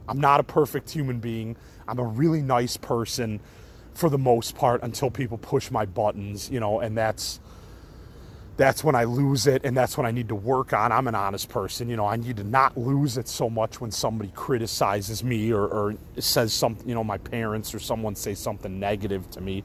I'm 0.08 0.20
not 0.20 0.40
a 0.40 0.44
perfect 0.44 0.90
human 0.90 1.20
being. 1.20 1.56
I'm 1.88 2.00
a 2.00 2.04
really 2.04 2.42
nice 2.42 2.78
person 2.78 3.40
for 3.94 4.10
the 4.10 4.18
most 4.18 4.56
part 4.56 4.82
until 4.82 5.12
people 5.12 5.38
push 5.38 5.70
my 5.70 5.86
buttons, 5.86 6.50
you 6.50 6.60
know, 6.60 6.80
and 6.80 6.98
that's 6.98 7.40
that's 8.58 8.84
when 8.84 8.96
I 8.96 9.04
lose 9.04 9.48
it 9.48 9.66
and 9.66 9.76
that's 9.76 9.98
when 9.98 10.06
I 10.06 10.12
need 10.12 10.30
to 10.30 10.36
work 10.36 10.72
on. 10.72 10.92
I'm 10.92 11.08
an 11.08 11.16
honest 11.16 11.50
person, 11.50 11.90
you 11.90 11.98
know, 11.98 12.06
I 12.06 12.16
need 12.16 12.38
to 12.38 12.44
not 12.44 12.78
lose 12.78 13.18
it 13.18 13.28
so 13.28 13.50
much 13.50 13.82
when 13.82 13.92
somebody 13.92 14.32
criticizes 14.34 15.24
me 15.24 15.52
or, 15.52 15.68
or 15.68 15.96
says 16.20 16.54
something, 16.54 16.88
you 16.88 16.96
know, 16.96 17.04
my 17.04 17.18
parents 17.18 17.76
or 17.76 17.80
someone 17.80 18.16
say 18.16 18.34
something 18.34 18.80
negative 18.80 19.30
to 19.32 19.42
me. 19.42 19.64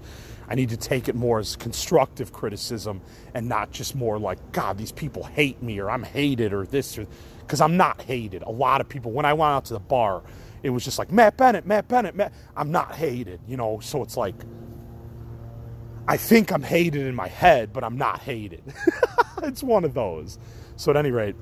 I 0.48 0.57
need 0.57 0.70
to 0.70 0.76
take 0.76 1.09
it 1.09 1.14
more 1.14 1.38
as 1.38 1.55
constructive 1.55 2.33
criticism 2.33 3.00
and 3.35 3.48
not 3.48 3.70
just 3.70 3.94
more 3.94 4.18
like, 4.18 4.38
God, 4.50 4.76
these 4.76 4.92
people 4.92 5.22
hate 5.22 5.62
me 5.62 5.79
or 5.79 5.88
I'm 5.88 6.03
hated 6.03 6.53
or 6.53 6.66
this 6.66 6.98
or 6.98 7.07
because 7.40 7.61
I'm 7.61 7.76
not 7.76 8.03
hated. 8.03 8.42
A 8.42 8.50
lot 8.50 8.81
of 8.81 8.88
people, 8.88 9.12
when 9.12 9.24
I 9.24 9.33
went 9.33 9.50
out 9.50 9.64
to 9.66 9.74
the 9.74 9.81
bar, 9.81 10.22
it 10.62 10.70
was 10.70 10.85
just 10.85 10.98
like, 10.98 11.12
Matt 11.12 11.37
Bennett, 11.37 11.66
Matt 11.66 11.88
Bennett, 11.88 12.14
Matt. 12.16 12.33
I'm 12.57 12.72
not 12.72 12.94
hated, 12.94 13.40
you 13.46 13.57
know, 13.57 13.79
so 13.81 14.03
it's 14.03 14.16
like, 14.16 14.35
I 16.08 16.16
think 16.18 16.52
I'm 16.52 16.62
hated 16.62 17.06
in 17.06 17.14
my 17.14 17.28
head, 17.28 17.72
but 17.72 17.84
I'm 17.84 17.98
not 17.98 18.20
hated. 18.20 18.62
it's 19.44 19.62
one 19.62 19.84
of 19.84 19.94
those. 19.94 20.38
So, 20.76 20.90
at 20.90 20.96
any 20.98 21.10
rate, 21.12 21.36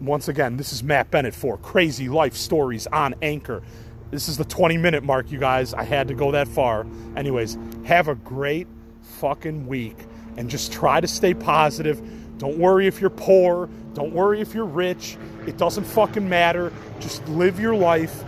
Once 0.00 0.28
again, 0.28 0.56
this 0.58 0.72
is 0.72 0.82
Matt 0.84 1.10
Bennett 1.10 1.34
for 1.34 1.58
Crazy 1.58 2.08
Life 2.08 2.36
Stories 2.36 2.86
on 2.88 3.14
Anchor. 3.22 3.62
This 4.10 4.28
is 4.28 4.38
the 4.38 4.44
20 4.44 4.76
minute 4.78 5.04
mark, 5.04 5.30
you 5.32 5.38
guys. 5.38 5.74
I 5.74 5.84
had 5.84 6.08
to 6.08 6.14
go 6.14 6.32
that 6.32 6.48
far. 6.48 6.86
Anyways, 7.16 7.58
have 7.84 8.08
a 8.08 8.16
great 8.16 8.68
fucking 9.02 9.66
week 9.68 9.96
and 10.36 10.50
just 10.50 10.72
try 10.72 11.00
to 11.00 11.08
stay 11.08 11.34
positive. 11.34 12.02
Don't 12.38 12.58
worry 12.58 12.86
if 12.88 13.00
you're 13.00 13.10
poor. 13.10 13.68
Don't 13.94 14.12
worry 14.14 14.40
if 14.40 14.54
you're 14.54 14.66
rich. 14.66 15.18
It 15.46 15.58
doesn't 15.58 15.84
fucking 15.84 16.28
matter. 16.28 16.72
Just 17.00 17.26
live 17.28 17.60
your 17.60 17.76
life 17.76 18.24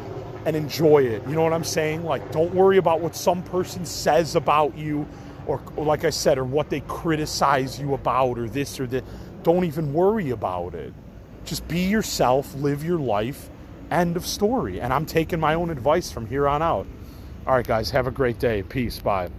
and 0.46 0.56
enjoy 0.56 1.04
it. 1.04 1.22
You 1.28 1.35
know 1.35 1.44
what 1.44 1.52
I'm 1.54 1.64
saying? 1.64 2.04
Like, 2.04 2.33
don't 2.33 2.54
worry 2.54 2.78
about 2.78 3.00
what 3.00 3.16
some 3.16 3.42
person 3.44 3.87
says 3.87 4.37
about 4.37 4.76
you, 4.78 5.06
or, 5.46 5.61
or 5.76 5.85
like 5.85 6.05
I 6.05 6.11
said, 6.11 6.38
or 6.38 6.44
what 6.44 6.70
they 6.70 6.81
criticize 6.81 7.79
you 7.81 7.94
about, 7.94 8.38
or 8.38 8.48
this 8.48 8.79
or 8.81 8.87
that. 8.88 9.05
Don't 9.42 9.64
even 9.64 9.94
worry 9.94 10.31
about 10.31 10.74
it. 10.74 10.92
Just 11.44 11.66
be 11.66 11.81
yourself, 11.81 12.55
live 12.57 12.85
your 12.85 12.98
life. 12.98 13.48
End 13.90 14.16
of 14.16 14.26
story. 14.26 14.81
And 14.81 14.92
I'm 14.92 15.07
taking 15.07 15.40
my 15.40 15.55
own 15.55 15.70
advice 15.70 16.12
from 16.12 16.26
here 16.26 16.46
on 16.46 16.62
out. 16.62 16.87
All 17.46 17.55
right, 17.55 17.66
guys, 17.66 17.90
have 17.90 18.07
a 18.07 18.11
great 18.11 18.38
day. 18.38 18.62
Peace. 18.62 18.98
Bye. 19.00 19.31